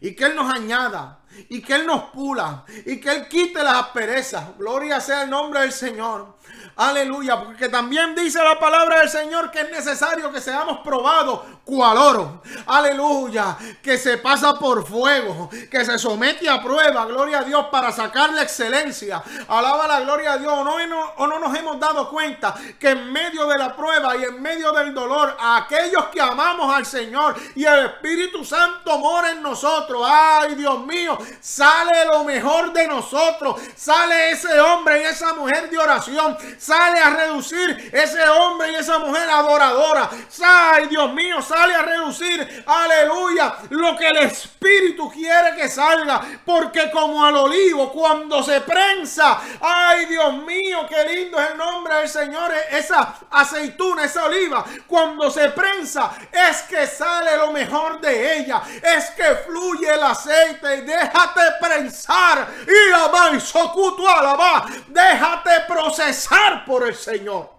[0.00, 3.74] y que Él nos añada y que Él nos pula y que Él quite las
[3.74, 4.56] asperezas.
[4.58, 6.36] Gloria sea el nombre del Señor.
[6.76, 11.98] Aleluya, porque también dice la palabra del Señor que es necesario que seamos probados cual
[11.98, 12.42] oro.
[12.66, 17.90] Aleluya, que se pasa por fuego, que se somete a prueba, gloria a Dios, para
[17.90, 19.20] sacar la excelencia.
[19.48, 20.52] Alaba la gloria a Dios.
[20.52, 24.22] O no, o no nos hemos dado cuenta que en medio de la prueba y
[24.22, 29.42] en medio del dolor, aquellos que amamos al Señor y el Espíritu Santo mora en
[29.42, 30.06] nosotros.
[30.06, 33.60] Ay, Dios mío, sale lo mejor de nosotros.
[33.74, 39.00] Sale ese hombre y esa mujer de oración sale a reducir ese hombre y esa
[39.00, 40.08] mujer adoradora.
[40.44, 46.22] Ay, Dios mío, sale a reducir, aleluya, lo que el Espíritu quiere que salga.
[46.44, 51.94] Porque como al olivo, cuando se prensa, ay, Dios mío, qué lindo es el nombre
[51.96, 52.52] del Señor.
[52.70, 58.62] Esa aceituna, esa oliva, cuando se prensa, es que sale lo mejor de ella.
[58.82, 62.48] Es que fluye el aceite y déjate prensar.
[62.66, 64.66] Y la socuto alaba.
[64.88, 67.50] Déjate procesar por el Señor.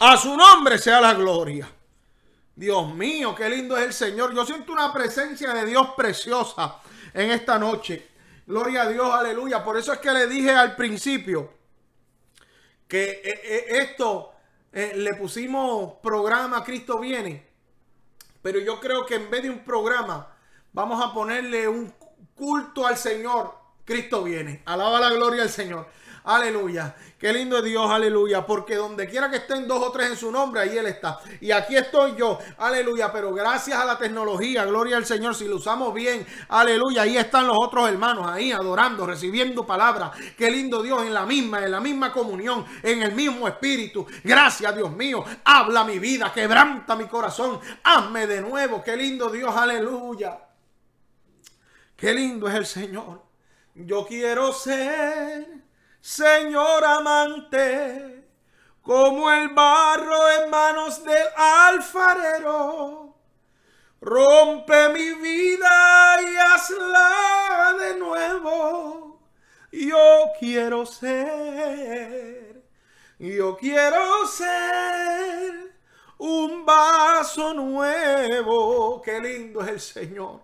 [0.00, 1.68] A su nombre sea la gloria.
[2.60, 4.34] Dios mío, qué lindo es el Señor.
[4.34, 6.76] Yo siento una presencia de Dios preciosa
[7.14, 8.08] en esta noche.
[8.46, 9.64] Gloria a Dios, aleluya.
[9.64, 11.54] Por eso es que le dije al principio
[12.86, 14.34] que eh, eh, esto
[14.74, 17.48] eh, le pusimos programa Cristo viene.
[18.42, 20.30] Pero yo creo que en vez de un programa,
[20.74, 21.94] vamos a ponerle un
[22.34, 23.54] culto al Señor.
[23.86, 24.62] Cristo viene.
[24.66, 25.88] Alaba la gloria al Señor.
[26.24, 26.94] Aleluya.
[27.18, 28.44] Qué lindo es Dios, aleluya.
[28.46, 31.20] Porque donde quiera que estén dos o tres en su nombre, ahí Él está.
[31.40, 33.12] Y aquí estoy yo, aleluya.
[33.12, 37.02] Pero gracias a la tecnología, gloria al Señor, si lo usamos bien, aleluya.
[37.02, 40.12] Ahí están los otros hermanos, ahí adorando, recibiendo palabras.
[40.36, 44.06] Qué lindo Dios, en la misma, en la misma comunión, en el mismo espíritu.
[44.24, 45.24] Gracias, Dios mío.
[45.44, 47.60] Habla mi vida, quebranta mi corazón.
[47.82, 48.82] Hazme de nuevo.
[48.82, 50.38] Qué lindo Dios, aleluya.
[51.96, 53.22] Qué lindo es el Señor.
[53.74, 55.59] Yo quiero ser
[56.00, 58.26] Señor amante,
[58.80, 63.16] como el barro en manos del alfarero.
[64.00, 69.20] Rompe mi vida y hazla de nuevo.
[69.70, 72.64] Yo quiero ser,
[73.18, 75.76] yo quiero ser
[76.16, 79.02] un vaso nuevo.
[79.02, 80.40] Qué lindo es el Señor.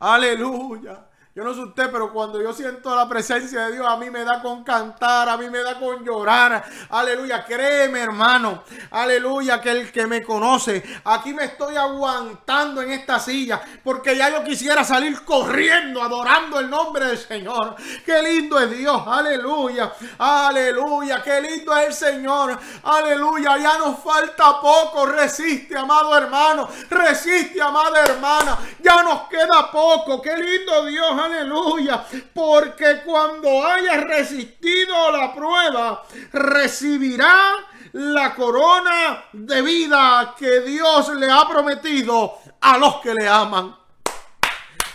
[0.00, 1.06] Aleluya.
[1.34, 4.22] Yo no sé usted, pero cuando yo siento la presencia de Dios, a mí me
[4.22, 6.62] da con cantar, a mí me da con llorar.
[6.90, 8.64] Aleluya, créeme hermano.
[8.90, 14.28] Aleluya, que el que me conoce, aquí me estoy aguantando en esta silla, porque ya
[14.28, 17.76] yo quisiera salir corriendo, adorando el nombre del Señor.
[18.04, 22.58] Qué lindo es Dios, aleluya, aleluya, qué lindo es el Señor.
[22.82, 25.06] Aleluya, ya nos falta poco.
[25.06, 28.58] Resiste, amado hermano, resiste, amada hermana.
[28.80, 30.20] Ya nos queda poco.
[30.20, 32.04] Qué lindo Dios aleluya,
[32.34, 37.54] porque cuando haya resistido la prueba, recibirá
[37.92, 43.76] la corona de vida que Dios le ha prometido a los que le aman.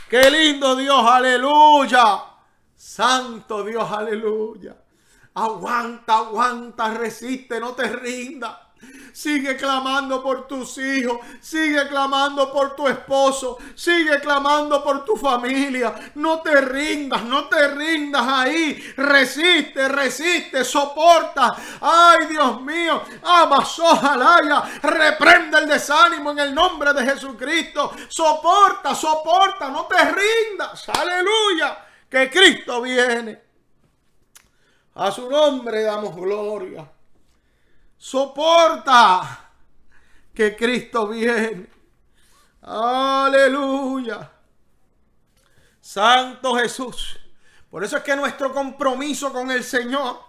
[0.09, 2.23] Qué lindo Dios, aleluya.
[2.75, 4.75] Santo Dios, aleluya.
[5.33, 8.66] Aguanta, aguanta, resiste, no te rindas.
[9.13, 11.17] Sigue clamando por tus hijos.
[11.41, 13.57] Sigue clamando por tu esposo.
[13.73, 15.93] Sigue clamando por tu familia.
[16.15, 18.73] No te rindas, no te rindas ahí.
[18.95, 21.55] Resiste, resiste, soporta.
[21.81, 23.01] Ay, Dios mío.
[23.23, 24.63] Amazojalaya.
[24.83, 27.91] Reprende el desánimo en el nombre de Jesucristo.
[28.07, 29.69] Soporta, soporta.
[29.69, 30.89] No te rindas.
[30.89, 31.85] Aleluya.
[32.09, 33.41] Que Cristo viene.
[34.93, 36.96] A su nombre damos gloria.
[37.97, 39.51] Soporta
[40.33, 41.67] que Cristo viene.
[42.61, 44.31] Aleluya.
[45.81, 47.19] Santo Jesús.
[47.69, 50.19] Por eso es que nuestro compromiso con el Señor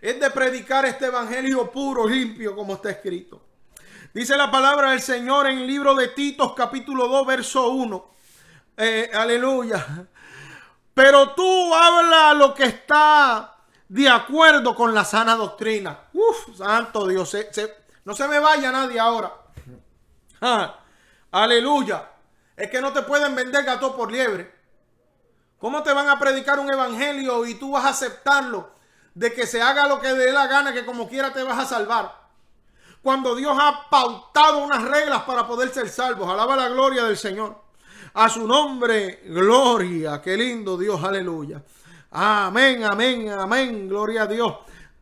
[0.00, 3.42] es de predicar este evangelio puro, limpio, como está escrito.
[4.12, 8.10] Dice la palabra del Señor en el libro de Titos, capítulo 2, verso 1.
[8.76, 10.06] Eh, aleluya.
[10.94, 13.51] Pero tú habla lo que está
[13.92, 16.08] de acuerdo con la sana doctrina.
[16.14, 17.36] Uf, santo Dios,
[18.06, 19.30] no se me vaya nadie ahora.
[21.30, 22.08] aleluya.
[22.56, 24.50] Es que no te pueden vender gato por liebre.
[25.58, 28.70] ¿Cómo te van a predicar un evangelio y tú vas a aceptarlo?
[29.12, 31.66] De que se haga lo que dé la gana, que como quiera te vas a
[31.66, 32.16] salvar.
[33.02, 36.30] Cuando Dios ha pautado unas reglas para poder ser salvos.
[36.30, 37.60] Alaba la gloria del Señor.
[38.14, 40.22] A su nombre, gloria.
[40.22, 41.62] Qué lindo Dios, aleluya.
[42.12, 43.88] Amén, amén, amén.
[43.88, 44.54] Gloria a Dios.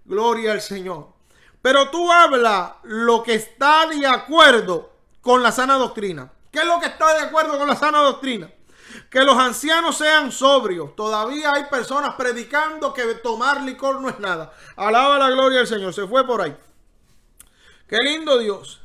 [0.05, 1.09] Gloria al Señor.
[1.61, 6.31] Pero tú habla lo que está de acuerdo con la sana doctrina.
[6.51, 8.51] ¿Qué es lo que está de acuerdo con la sana doctrina?
[9.11, 10.95] Que los ancianos sean sobrios.
[10.97, 14.53] Todavía hay personas predicando que tomar licor no es nada.
[14.77, 15.93] Alaba la gloria del Señor.
[15.93, 16.57] Se fue por ahí.
[17.87, 18.81] Qué lindo Dios.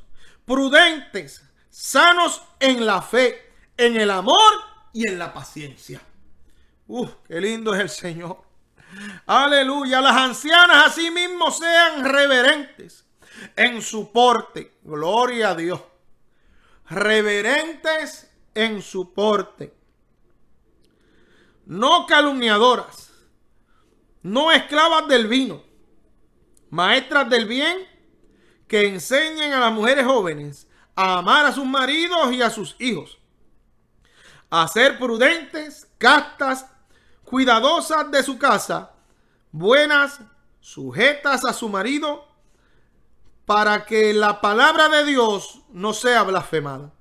[0.46, 4.54] Prudentes, sanos en la fe, en el amor
[4.94, 6.02] y en la paciencia.
[6.88, 8.44] Uf, qué lindo es el Señor.
[9.26, 10.02] Aleluya.
[10.02, 13.06] Las ancianas asimismo sean reverentes
[13.56, 14.78] en su porte.
[14.84, 15.82] Gloria a Dios.
[16.90, 19.74] Reverentes en su porte.
[21.66, 23.12] No calumniadoras.
[24.22, 25.64] No esclavas del vino.
[26.70, 27.78] maestras del bien,
[28.68, 33.18] que enseñen a las mujeres jóvenes a amar a sus maridos y a sus hijos,
[34.50, 36.66] a ser prudentes, castas,
[37.36, 38.94] cuidadosas de su casa,
[39.52, 40.22] buenas,
[40.62, 42.26] sujetas a su marido,
[43.44, 46.94] para que la palabra de Dios no sea blasfemada.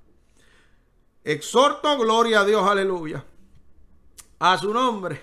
[1.23, 3.25] Exhorto, gloria a Dios, aleluya.
[4.41, 5.23] A su nombre.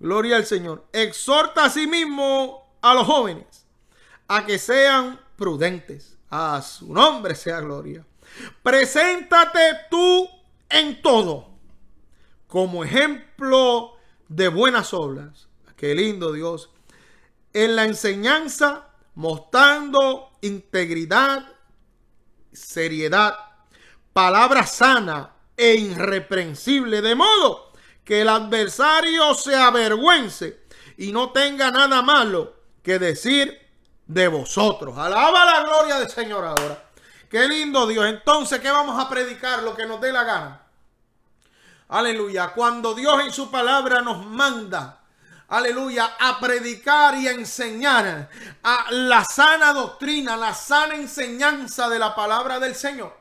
[0.00, 0.86] Gloria al Señor.
[0.90, 3.66] Exhorta a sí mismo a los jóvenes
[4.26, 6.16] a que sean prudentes.
[6.30, 8.06] A su nombre sea gloria.
[8.62, 10.26] Preséntate tú
[10.70, 11.58] en todo
[12.46, 13.97] como ejemplo
[14.28, 15.48] de buenas obras.
[15.76, 16.70] Qué lindo Dios.
[17.52, 21.52] En la enseñanza, mostrando integridad,
[22.52, 23.36] seriedad,
[24.12, 27.72] palabra sana e irreprensible, de modo
[28.04, 30.60] que el adversario se avergüence
[30.96, 33.58] y no tenga nada malo que decir
[34.06, 34.96] de vosotros.
[34.96, 36.90] Alaba la gloria del Señor ahora.
[37.28, 38.06] Qué lindo Dios.
[38.06, 39.62] Entonces, ¿qué vamos a predicar?
[39.62, 40.67] Lo que nos dé la gana.
[41.88, 42.52] Aleluya.
[42.54, 45.00] Cuando Dios en su palabra nos manda,
[45.48, 48.28] aleluya, a predicar y a enseñar
[48.62, 53.16] a la sana doctrina, la sana enseñanza de la palabra del Señor.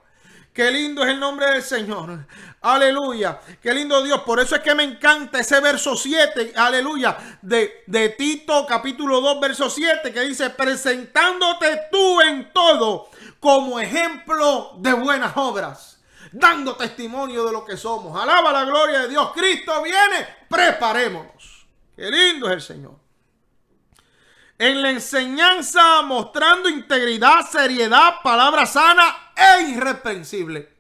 [0.52, 2.26] Qué lindo es el nombre del Señor.
[2.62, 3.40] Aleluya.
[3.62, 4.24] Qué lindo Dios.
[4.24, 6.54] Por eso es que me encanta ese verso 7.
[6.56, 7.16] Aleluya.
[7.44, 13.10] De, de Tito capítulo 2 verso 7 que dice presentándote tú en todo
[13.40, 15.97] como ejemplo de buenas obras.
[16.32, 18.20] Dando testimonio de lo que somos.
[18.20, 19.32] Alaba la gloria de Dios.
[19.34, 20.28] Cristo viene.
[20.50, 21.68] Preparémonos.
[21.96, 23.08] Qué lindo es el Señor.
[24.60, 30.78] En la enseñanza mostrando integridad, seriedad, palabra sana e irreprensible.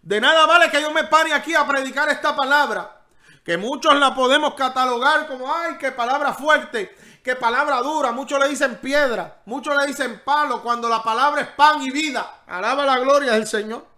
[0.00, 3.02] De nada vale que yo me pare aquí a predicar esta palabra,
[3.42, 8.12] que muchos la podemos catalogar como, ay, qué palabra fuerte, qué palabra dura.
[8.12, 12.42] Muchos le dicen piedra, muchos le dicen palo, cuando la palabra es pan y vida.
[12.46, 13.93] Alaba la gloria del Señor.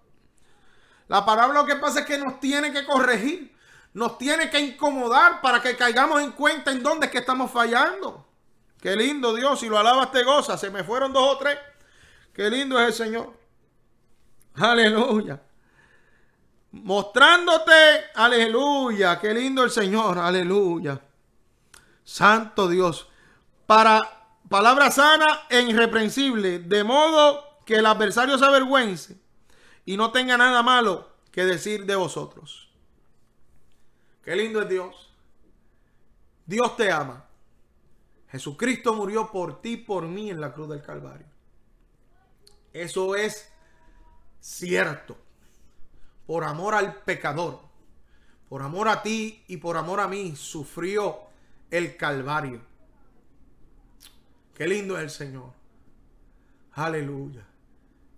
[1.09, 3.54] La palabra lo que pasa es que nos tiene que corregir,
[3.94, 8.26] nos tiene que incomodar para que caigamos en cuenta en dónde es que estamos fallando.
[8.80, 10.59] Qué lindo Dios, si lo alabas te goza.
[10.59, 11.59] Se me fueron dos o tres.
[12.32, 13.32] Qué lindo es el Señor.
[14.57, 15.40] Aleluya.
[16.72, 17.72] Mostrándote,
[18.14, 19.18] aleluya.
[19.18, 21.00] Qué lindo el Señor, aleluya.
[22.04, 23.09] Santo Dios.
[23.66, 24.02] Para
[24.48, 26.59] palabra sana e irreprensible.
[26.59, 29.26] De modo que el adversario se avergüence
[29.87, 32.68] y no tenga nada malo que decir de vosotros.
[34.22, 35.14] Qué lindo es Dios.
[36.45, 37.24] Dios te ama.
[38.28, 41.26] Jesucristo murió por ti, por mí en la cruz del Calvario.
[42.72, 43.49] Eso es
[44.41, 45.16] cierto.
[46.26, 47.61] Por amor al pecador,
[48.49, 51.20] por amor a ti y por amor a mí, sufrió
[51.70, 52.61] el Calvario.
[54.53, 55.53] Qué lindo es el Señor.
[56.72, 57.47] Aleluya.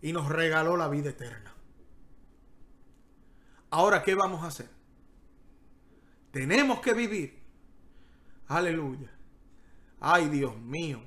[0.01, 1.53] Y nos regaló la vida eterna.
[3.71, 4.69] Ahora, ¿qué vamos a hacer?
[6.31, 7.39] Tenemos que vivir.
[8.49, 9.19] Aleluya
[10.01, 11.03] ay Dios mío,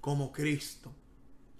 [0.00, 0.92] como Cristo.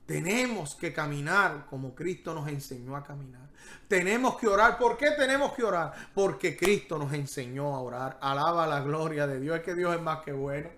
[0.06, 3.48] Tenemos que caminar como Cristo nos enseñó a caminar.
[3.88, 4.78] Tenemos que orar.
[4.78, 5.92] ¿Por qué tenemos que orar?
[6.14, 8.18] Porque Cristo nos enseñó a orar.
[8.20, 9.56] Alaba la gloria de Dios.
[9.56, 10.68] Es que Dios es más que bueno.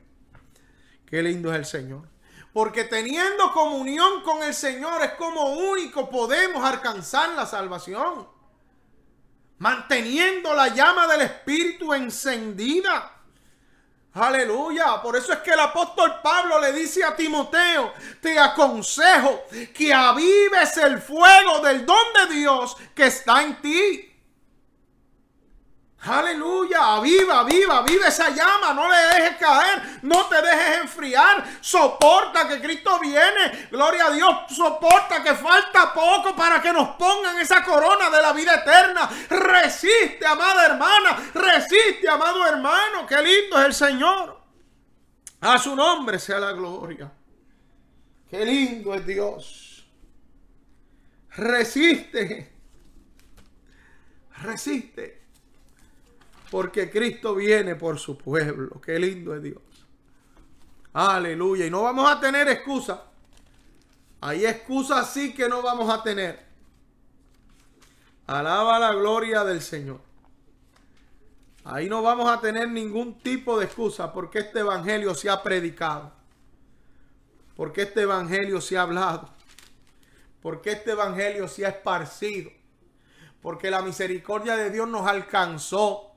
[1.04, 2.08] Qué lindo es el Señor.
[2.54, 8.26] Porque teniendo comunión con el Señor es como único podemos alcanzar la salvación.
[9.58, 13.12] Manteniendo la llama del Espíritu encendida.
[14.14, 15.00] Aleluya.
[15.02, 19.44] Por eso es que el apóstol Pablo le dice a Timoteo, te aconsejo
[19.74, 24.07] que avives el fuego del don de Dios que está en ti.
[26.00, 32.46] Aleluya, aviva, viva, vive esa llama, no le dejes caer, no te dejes enfriar, soporta
[32.46, 37.64] que Cristo viene, gloria a Dios, soporta que falta poco para que nos pongan esa
[37.64, 39.10] corona de la vida eterna.
[39.28, 44.40] Resiste, amada hermana, resiste, amado hermano, qué lindo es el Señor.
[45.40, 47.10] A su nombre sea la gloria.
[48.30, 49.88] Qué lindo es Dios.
[51.30, 52.52] Resiste.
[54.42, 55.17] Resiste.
[56.50, 58.80] Porque Cristo viene por su pueblo.
[58.80, 59.62] Qué lindo es Dios.
[60.92, 61.66] Aleluya.
[61.66, 63.04] Y no vamos a tener excusa.
[64.20, 66.46] Hay excusas sí que no vamos a tener.
[68.26, 70.00] Alaba la gloria del Señor.
[71.64, 76.12] Ahí no vamos a tener ningún tipo de excusa porque este evangelio se ha predicado.
[77.56, 79.28] Porque este evangelio se ha hablado.
[80.40, 82.50] Porque este evangelio se ha esparcido.
[83.42, 86.07] Porque la misericordia de Dios nos alcanzó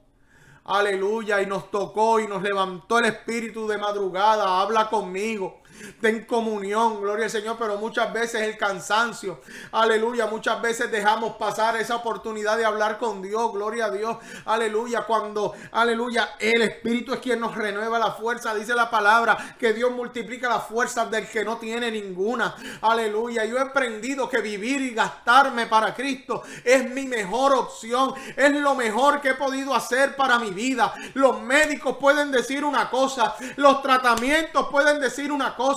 [0.65, 5.60] aleluya, y nos tocó y nos levantó el espíritu de madrugada, habla conmigo,
[5.99, 9.41] ten comunión, gloria al Señor, pero muchas veces el cansancio,
[9.71, 15.03] aleluya, muchas veces dejamos pasar esa oportunidad de hablar con Dios, gloria a Dios, aleluya,
[15.03, 19.91] cuando, aleluya, el Espíritu es quien nos renueva la fuerza, dice la palabra, que Dios
[19.91, 24.93] multiplica las fuerzas del que no tiene ninguna, aleluya, yo he aprendido que vivir y
[24.93, 30.39] gastarme para Cristo es mi mejor opción, es lo mejor que he podido hacer para
[30.39, 35.70] mi vida, los médicos pueden decir una cosa, los tratamientos pueden decir una cosa,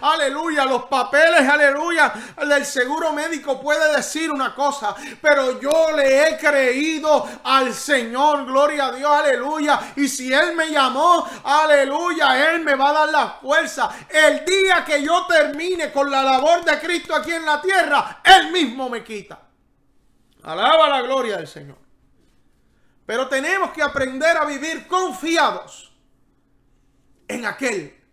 [0.00, 2.12] aleluya, los papeles, aleluya,
[2.48, 8.86] del seguro médico puede decir una cosa, pero yo le he creído al Señor, gloria
[8.86, 13.28] a Dios, aleluya, y si Él me llamó, aleluya, Él me va a dar la
[13.40, 13.90] fuerza.
[14.08, 18.50] El día que yo termine con la labor de Cristo aquí en la tierra, Él
[18.52, 19.40] mismo me quita.
[20.42, 21.78] Alaba la gloria del Señor.
[23.06, 25.92] Pero tenemos que aprender a vivir confiados
[27.28, 28.03] en aquel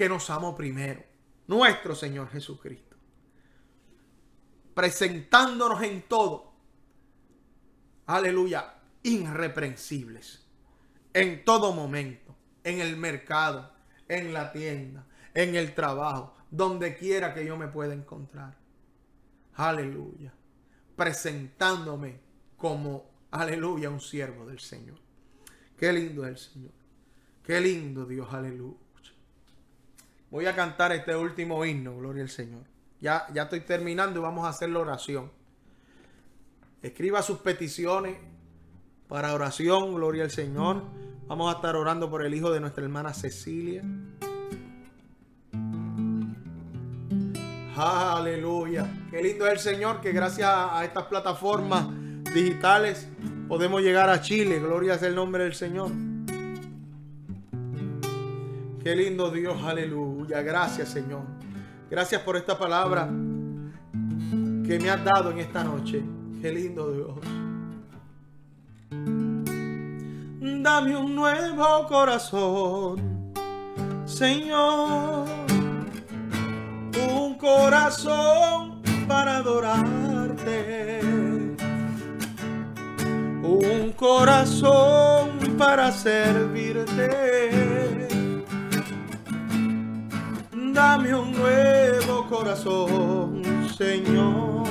[0.00, 1.04] que nos amó primero,
[1.46, 2.96] nuestro Señor Jesucristo.
[4.72, 6.54] Presentándonos en todo,
[8.06, 10.42] aleluya, irreprensibles,
[11.12, 12.34] en todo momento,
[12.64, 13.74] en el mercado,
[14.08, 18.56] en la tienda, en el trabajo, donde quiera que yo me pueda encontrar.
[19.56, 20.32] Aleluya.
[20.96, 22.20] Presentándome
[22.56, 24.98] como, aleluya, un siervo del Señor.
[25.76, 26.72] Qué lindo es el Señor.
[27.44, 28.89] Qué lindo Dios, aleluya.
[30.30, 32.62] Voy a cantar este último himno, gloria al Señor.
[33.00, 35.30] Ya, ya estoy terminando y vamos a hacer la oración.
[36.82, 38.16] Escriba sus peticiones
[39.08, 40.84] para oración, gloria al Señor.
[41.26, 43.82] Vamos a estar orando por el hijo de nuestra hermana Cecilia.
[47.76, 48.88] Aleluya.
[49.10, 51.86] Qué lindo es el Señor que gracias a estas plataformas
[52.32, 53.08] digitales
[53.48, 54.60] podemos llegar a Chile.
[54.60, 55.90] Gloria es el nombre del Señor.
[58.82, 60.40] Qué lindo Dios, aleluya.
[60.40, 61.20] Gracias, Señor.
[61.90, 66.02] Gracias por esta palabra que me has dado en esta noche.
[66.40, 67.10] Qué lindo Dios.
[70.62, 73.32] Dame un nuevo corazón,
[74.06, 75.26] Señor.
[77.12, 81.00] Un corazón para adorarte.
[83.42, 87.69] Un corazón para servirte
[90.72, 93.42] dame un nuevo corazón,
[93.76, 94.64] Señor.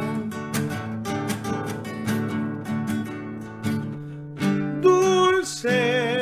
[4.81, 6.21] Dulce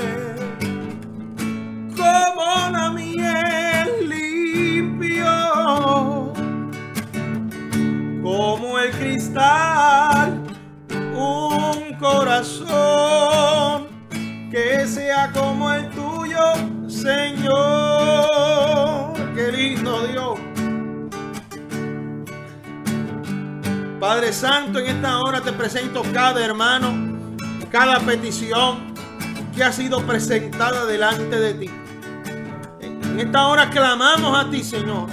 [1.96, 5.26] como la miel limpio,
[8.24, 10.42] como el cristal,
[11.16, 13.88] un corazón
[14.52, 16.54] que sea como el tuyo,
[16.88, 17.67] Señor
[24.18, 27.38] Padre Santo, en esta hora te presento cada hermano,
[27.70, 28.96] cada petición
[29.56, 31.70] que ha sido presentada delante de ti.
[32.82, 35.08] En esta hora clamamos a ti, Señor,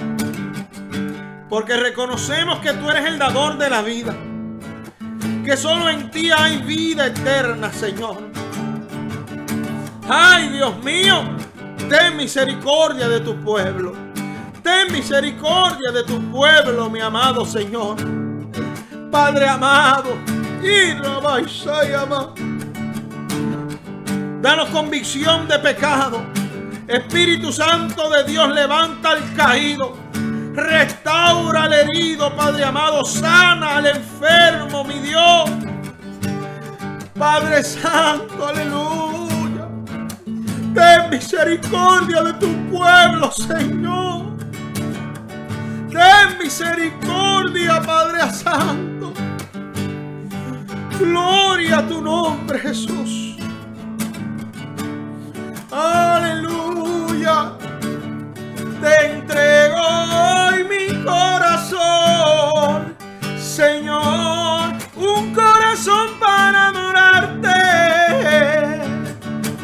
[1.50, 4.16] porque reconocemos que tú eres el dador de la vida,
[5.44, 8.22] que solo en ti hay vida eterna, Señor.
[10.08, 11.24] Ay, Dios mío,
[11.90, 13.92] ten misericordia de tu pueblo.
[14.62, 18.23] Ten misericordia de tu pueblo, mi amado Señor.
[19.14, 20.18] Padre amado.
[24.42, 26.26] Danos convicción de pecado.
[26.88, 29.96] Espíritu Santo de Dios, levanta al caído.
[30.54, 33.04] Restaura al herido, Padre amado.
[33.04, 35.48] Sana al enfermo, mi Dios.
[37.16, 39.68] Padre Santo, aleluya.
[40.74, 44.36] Ten misericordia de tu pueblo, Señor.
[45.88, 48.93] Ten misericordia, Padre Santo.
[50.98, 53.36] Gloria a tu nombre, Jesús.
[55.70, 57.52] Aleluya.
[58.80, 62.94] Te entrego hoy mi corazón,
[63.38, 64.72] Señor.
[64.94, 67.48] Un corazón para adorarte,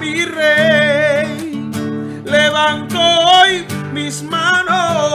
[0.00, 1.70] mi rey.
[2.24, 5.09] Levanto hoy mis manos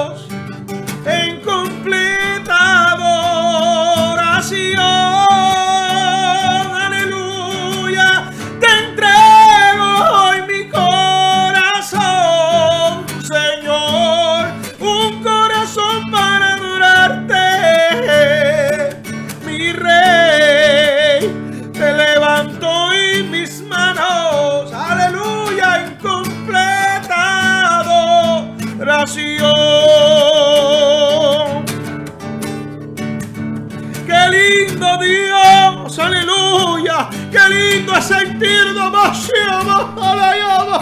[37.93, 40.79] Es sentir demasiado a la llama.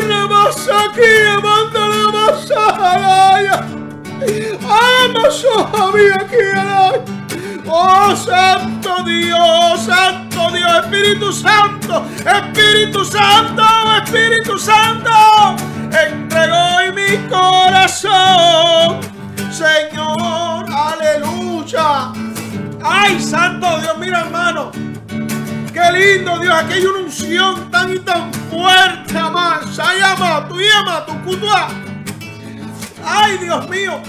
[0.00, 2.62] Rebasa aquí, amando la masa
[4.62, 6.46] Amas, oh, aquí,
[7.66, 13.62] Oh Santo Dios, Santo Dios, Espíritu Santo, Espíritu Santo,
[14.02, 15.10] Espíritu Santo,
[15.92, 19.00] entregó mi corazón,
[19.50, 22.12] Señor, aleluya.
[22.82, 24.70] Ay, Santo Dios, mira hermano,
[25.78, 29.66] qué lindo Dios, aquí hay una unción tan y tan fuerte, amado.
[29.72, 30.56] Sayama, tu
[31.06, 31.68] tu cutua.
[33.04, 34.00] Ay, Dios mío,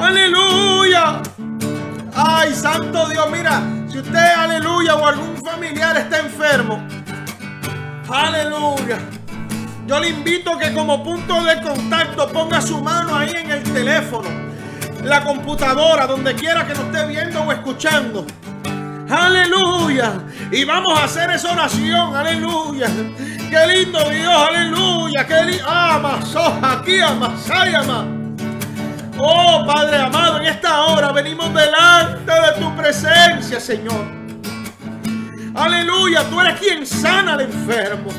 [0.00, 1.20] aleluya.
[2.14, 6.86] Ay, santo Dios, mira, si usted, aleluya, o algún familiar está enfermo,
[8.08, 8.98] aleluya.
[9.86, 14.28] Yo le invito que como punto de contacto ponga su mano ahí en el teléfono,
[15.04, 18.26] la computadora, donde quiera que nos esté viendo o escuchando.
[19.08, 20.12] Aleluya.
[20.50, 22.14] Y vamos a hacer esa oración.
[22.14, 22.88] Aleluya.
[23.50, 24.48] Qué lindo Dios.
[24.48, 25.26] Aleluya.
[25.26, 25.64] Qué lindo.
[25.66, 26.20] Ah,
[26.62, 28.16] aquí, amasayama.
[29.18, 34.04] Oh Padre amado, en esta hora venimos delante de tu presencia, Señor.
[35.54, 38.10] Aleluya, tú eres quien sana al enfermo.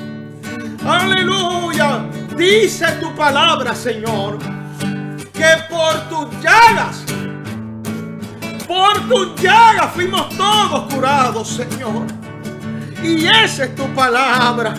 [0.84, 4.40] Aleluya, dice tu palabra, Señor,
[5.34, 7.04] que por tus llagas,
[8.68, 12.06] por tus llagas fuimos todos curados, Señor.
[13.02, 14.74] Y esa es tu palabra.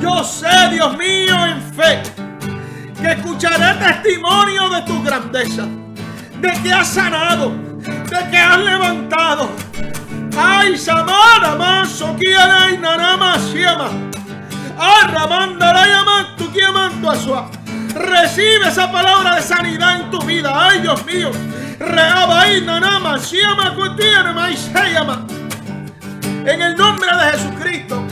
[0.00, 2.02] Yo sé, Dios mío, en fe
[3.00, 5.66] que escucharé testimonio de tu grandeza,
[6.40, 9.48] de que has sanado, de que has levantado.
[10.36, 13.90] Ay, Samara, Maso, Kiara y Narama, Siama.
[14.78, 16.48] Arramanda, la llama, tu
[17.08, 17.50] a Asua.
[17.94, 20.52] Recibe esa palabra de sanidad en tu vida.
[20.54, 21.30] Ay, Dios mío.
[26.48, 28.02] En el nombre de Jesucristo.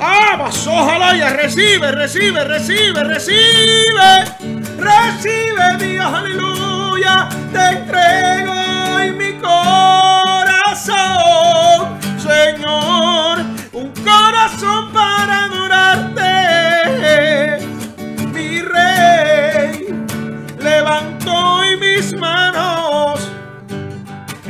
[0.00, 4.24] Ah, ojalá ya recibe, recibe, recibe, recibe.
[4.78, 7.28] Recibe Dios, aleluya.
[7.52, 10.80] Te entrego en mi corazón,
[12.18, 13.40] Señor.
[13.72, 16.24] Un corazón para adorarte,
[18.32, 19.94] mi rey.
[20.58, 23.03] Levanto hoy mis manos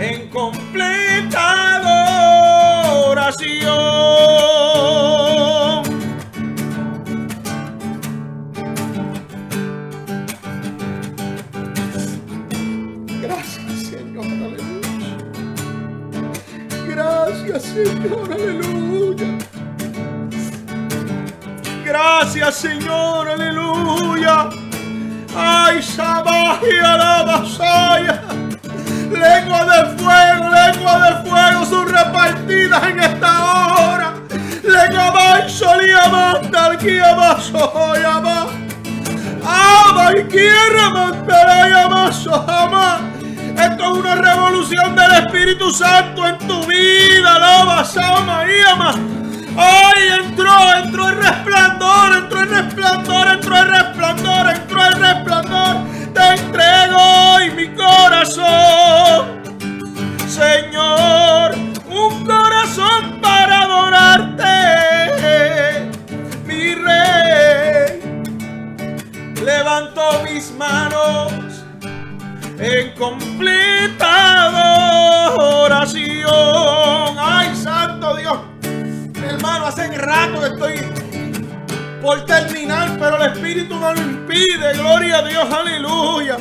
[0.04, 1.40] en completa
[1.76, 3.44] adoración.
[17.74, 19.38] Señor, aleluya.
[21.84, 24.48] Gracias, Señor, aleluya.
[25.34, 28.43] Ay, Shabaji, alabasaya.
[29.10, 34.14] Lengua de fuego, lengua de fuego son repartidas en esta hora.
[34.62, 38.46] Lengua más solía mandar que abaso, llama.
[39.46, 43.00] Ama y quiere mandar a amaso, jamás.
[43.56, 47.36] Esto es una revolución del Espíritu Santo en tu vida.
[47.36, 48.94] Alaba, Sama y ama.
[49.56, 50.50] Ay, entró,
[50.82, 55.76] entró el resplandor, entró el resplandor, entró el resplandor, entró el resplandor.
[56.14, 59.42] Te entrego hoy mi corazón,
[60.28, 61.54] Señor,
[61.86, 64.46] un corazón para adorarte,
[66.46, 68.00] mi rey.
[69.44, 71.32] Levanto mis manos
[72.58, 73.63] en completa
[82.04, 84.74] por terminar, pero el Espíritu no lo impide.
[84.74, 86.36] Gloria a Dios, aleluya.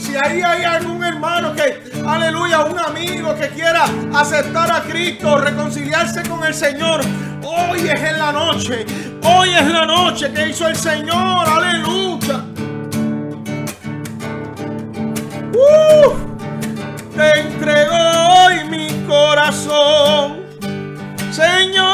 [0.00, 3.84] Si ahí hay algún hermano que, aleluya, un amigo que quiera
[4.14, 7.02] aceptar a Cristo, reconciliarse con el Señor,
[7.44, 8.86] hoy es en la noche.
[9.22, 12.44] Hoy es la noche que hizo el Señor, aleluya.
[17.14, 20.46] te entrego hoy mi corazón,
[21.30, 21.91] Señor,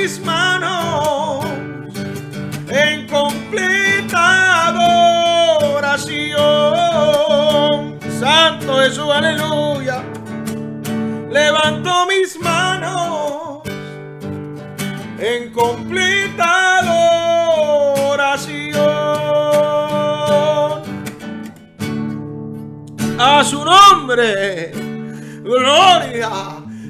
[0.00, 1.44] mis manos
[2.68, 6.38] en completa adoración.
[8.20, 10.04] Santo Jesús, aleluya.
[11.30, 13.62] Levanto mis manos
[15.18, 18.78] en completa adoración
[23.18, 24.72] a su nombre.
[25.42, 26.30] Gloria,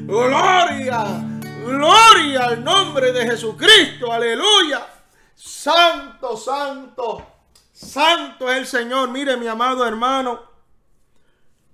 [0.06, 1.27] Gloria,
[1.68, 4.12] gloria al nombre de Jesucristo.
[4.12, 4.86] Aleluya.
[5.34, 7.26] Santo, santo,
[7.72, 9.10] santo es el Señor.
[9.10, 10.42] Mire, mi amado hermano.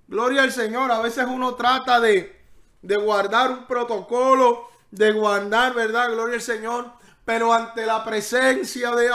[0.07, 0.91] Gloria al Señor.
[0.91, 2.45] A veces uno trata de,
[2.81, 6.11] de guardar un protocolo, de guardar, ¿verdad?
[6.11, 6.91] Gloria al Señor
[7.25, 9.09] pero ante la presencia de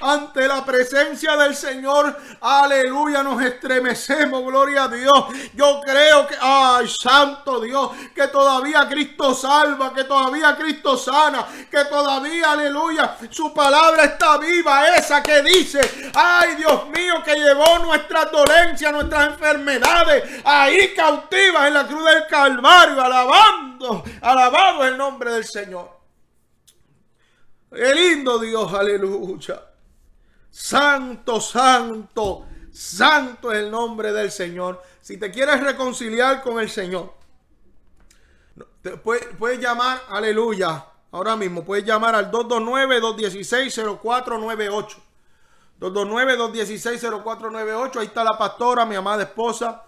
[0.00, 5.24] ante la presencia del Señor, aleluya, nos estremecemos, gloria a Dios.
[5.54, 11.84] Yo creo que, ay, santo Dios, que todavía Cristo salva, que todavía Cristo sana, que
[11.84, 18.32] todavía, aleluya, su palabra está viva, esa que dice, ay, Dios mío, que llevó nuestras
[18.32, 23.71] dolencias, nuestras enfermedades, ahí cautivas en la cruz del Calvario, alabando,
[24.20, 25.90] alabado el nombre del Señor.
[27.70, 29.60] Qué lindo Dios, aleluya.
[30.50, 34.82] Santo, santo, santo es el nombre del Señor.
[35.00, 37.14] Si te quieres reconciliar con el Señor,
[39.02, 44.96] puedes, llamar, aleluya, ahora mismo, puedes llamar al 229-216-0498.
[45.80, 47.96] 229-216-0498.
[47.96, 49.84] Ahí está la pastora, mi amada esposa,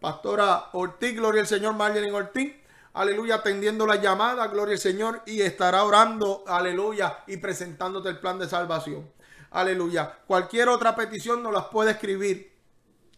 [0.00, 2.54] pastora Ortiz, gloria al Señor, Marlene Ortiz
[2.96, 8.38] aleluya, atendiendo la llamada, gloria al Señor, y estará orando, aleluya, y presentándote el plan
[8.38, 9.08] de salvación.
[9.50, 10.18] Aleluya.
[10.26, 12.52] Cualquier otra petición nos las puede escribir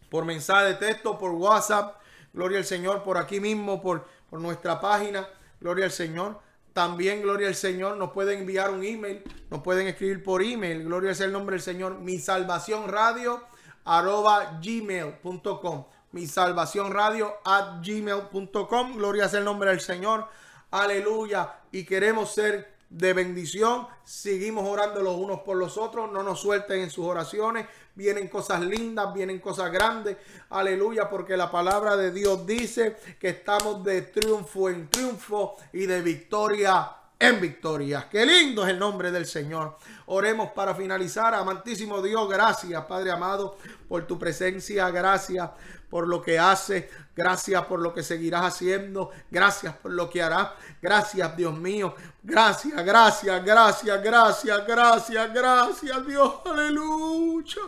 [0.09, 1.95] por mensaje de texto, por WhatsApp,
[2.33, 5.27] gloria al Señor, por aquí mismo, por, por nuestra página,
[5.59, 6.39] gloria al Señor.
[6.73, 11.11] También, gloria al Señor, nos pueden enviar un email, nos pueden escribir por email, gloria
[11.11, 13.41] al el nombre del Señor, mi salvación radio
[13.85, 18.97] arroba gmail.com mi salvación radio at gmail.com.
[18.97, 20.27] Gloria sea el nombre del Señor.
[20.71, 21.55] Aleluya.
[21.71, 23.87] Y queremos ser de bendición.
[24.03, 26.11] Seguimos orando los unos por los otros.
[26.11, 27.67] No nos suelten en sus oraciones.
[27.95, 30.17] Vienen cosas lindas, vienen cosas grandes.
[30.49, 36.01] Aleluya, porque la palabra de Dios dice que estamos de triunfo en triunfo y de
[36.01, 38.07] victoria en victoria.
[38.09, 39.77] Qué lindo es el nombre del Señor.
[40.05, 41.33] Oremos para finalizar.
[41.33, 43.57] Amantísimo Dios, gracias, Padre amado,
[43.89, 44.89] por tu presencia.
[44.89, 45.49] Gracias
[45.89, 46.85] por lo que haces.
[47.15, 49.11] Gracias por lo que seguirás haciendo.
[49.29, 50.49] Gracias por lo que harás.
[50.81, 51.95] Gracias, Dios mío.
[52.23, 56.33] Gracias, gracias, gracias, gracias, gracias, gracias, Dios.
[56.45, 57.61] Aleluya.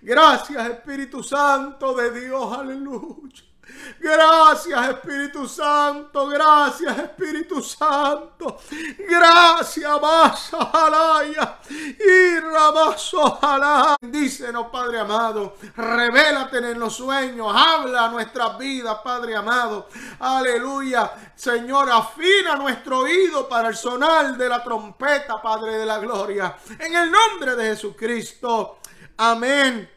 [0.00, 2.58] Gracias, Espíritu Santo de Dios.
[2.58, 3.51] Aleluya.
[3.98, 8.58] Gracias Espíritu Santo, gracias Espíritu Santo,
[9.08, 13.96] gracias más Alaya y Rabaso Alaya.
[14.00, 21.32] Bendícenos Padre amado, revélate en los sueños, habla nuestras vidas Padre amado, aleluya.
[21.34, 26.94] Señor, afina nuestro oído para el sonar de la trompeta Padre de la gloria, en
[26.94, 28.78] el nombre de Jesucristo,
[29.16, 29.88] amén.